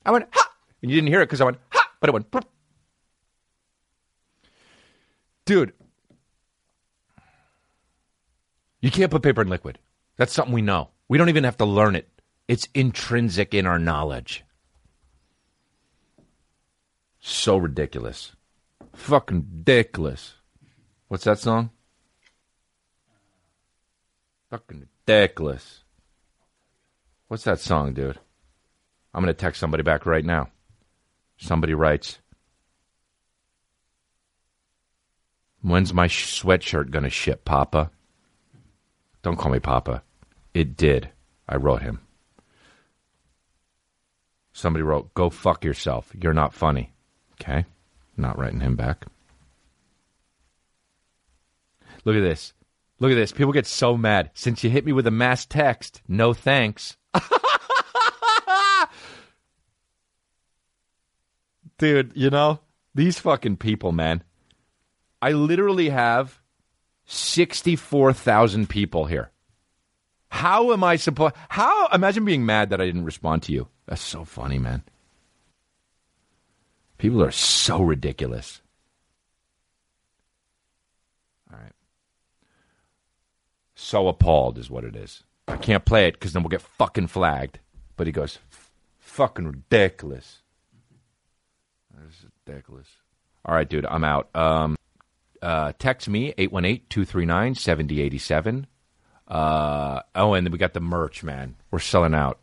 [0.05, 0.51] I went, ha!
[0.81, 1.89] And you didn't hear it because I went, ha!
[1.99, 2.45] But it went, "Prup."
[5.49, 5.73] dude.
[8.81, 9.79] You can't put paper in liquid.
[10.15, 10.89] That's something we know.
[11.07, 12.07] We don't even have to learn it.
[12.47, 14.43] It's intrinsic in our knowledge.
[17.19, 18.33] So ridiculous.
[18.93, 20.35] Fucking ridiculous.
[21.07, 21.71] What's that song?
[24.51, 25.83] Fucking ridiculous.
[27.29, 28.19] What's that song, dude?
[29.13, 30.49] I'm going to text somebody back right now.
[31.37, 32.17] Somebody writes,
[35.61, 37.91] When's my sh- sweatshirt going to ship, Papa?
[39.21, 40.01] Don't call me Papa.
[40.55, 41.09] It did.
[41.47, 42.01] I wrote him.
[44.51, 46.11] Somebody wrote, Go fuck yourself.
[46.19, 46.93] You're not funny.
[47.39, 47.65] Okay.
[48.17, 49.05] Not writing him back.
[52.05, 52.53] Look at this.
[52.99, 53.31] Look at this.
[53.31, 54.31] People get so mad.
[54.33, 56.97] Since you hit me with a mass text, no thanks.
[61.77, 62.59] Dude, you know,
[62.93, 64.23] these fucking people, man.
[65.21, 66.39] I literally have
[67.05, 69.31] 64,000 people here.
[70.29, 73.67] How am I supposed How imagine being mad that I didn't respond to you.
[73.87, 74.83] That's so funny, man.
[76.99, 78.61] People are so ridiculous.
[81.51, 81.73] All right.
[83.75, 85.23] So appalled is what it is.
[85.49, 87.59] I can't play it because then we'll get fucking flagged.
[87.97, 88.39] But he goes,
[88.99, 90.41] fucking ridiculous.
[91.93, 92.87] That's ridiculous.
[93.45, 94.29] All right, dude, I'm out.
[94.35, 94.75] Um,
[95.41, 98.65] uh, text me 818-239-7087.
[99.27, 101.55] Uh, oh, and then we got the merch, man.
[101.71, 102.39] We're selling out.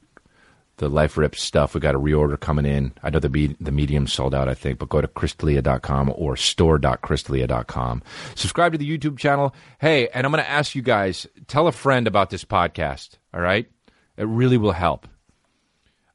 [0.79, 1.75] The Life Rips stuff.
[1.75, 2.93] We got a reorder coming in.
[3.03, 8.03] I know the the medium sold out, I think, but go to chrisdelia.com or store.chrisdelia.com.
[8.35, 9.55] Subscribe to the YouTube channel.
[9.81, 13.41] Hey, and I'm going to ask you guys, tell a friend about this podcast, all
[13.41, 13.71] right?
[14.17, 15.09] It really will help.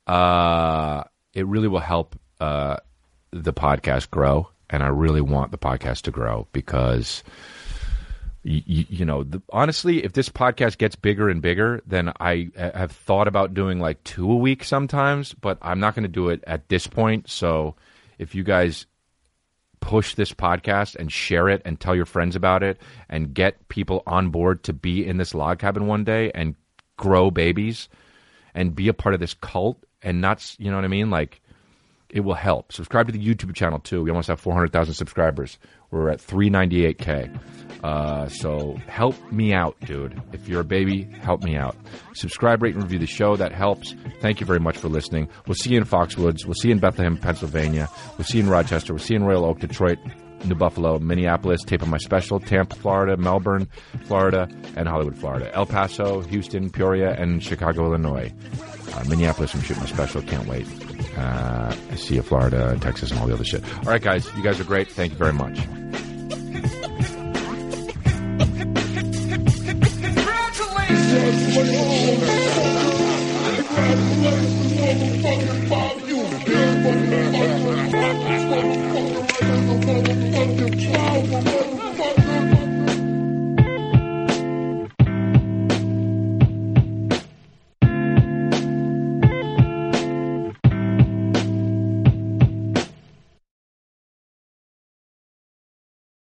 [0.08, 1.04] Uh,
[1.34, 2.78] it really will help uh,
[3.32, 7.24] the podcast grow, and I really want the podcast to grow because
[8.44, 12.92] you, you know, the, honestly, if this podcast gets bigger and bigger, then I have
[12.92, 16.44] thought about doing like two a week sometimes, but I'm not going to do it
[16.48, 17.30] at this point.
[17.30, 17.76] So
[18.18, 18.88] if you guys
[19.80, 22.80] push this podcast and share it and tell your friends about it
[23.10, 26.56] and get people on board to be in this log cabin one day and
[26.98, 27.90] grow babies
[28.54, 31.10] and be a part of this cult and not, you know what I mean?
[31.10, 31.42] Like,
[32.10, 32.72] it will help.
[32.74, 34.04] Subscribe to the YouTube channel too.
[34.04, 35.58] We almost have 400,000 subscribers.
[35.92, 37.40] We're at 398K.
[37.84, 40.22] Uh, so help me out, dude.
[40.34, 41.76] If you're a baby, help me out.
[42.14, 43.36] Subscribe, rate, and review the show.
[43.36, 43.96] That helps.
[44.22, 45.28] Thank you very much for listening.
[45.48, 46.46] We'll see you in Foxwoods.
[46.46, 47.90] We'll see you in Bethlehem, Pennsylvania.
[48.18, 48.94] We'll see you in Rochester.
[48.94, 49.98] We'll see you in Royal Oak, Detroit,
[50.46, 53.68] New Buffalo, Minneapolis, tape of my special, Tampa, Florida, Melbourne,
[54.06, 55.54] Florida, and Hollywood, Florida.
[55.54, 58.34] El Paso, Houston, Peoria, and Chicago, Illinois.
[58.94, 60.22] Uh, Minneapolis, I'm shooting my special.
[60.22, 60.68] Can't wait.
[61.18, 63.64] Uh, I see you, Florida, Texas, and all the other shit.
[63.80, 64.28] All right, guys.
[64.36, 64.92] You guys are great.
[64.92, 65.60] Thank you very much.
[75.22, 75.71] Congratulations!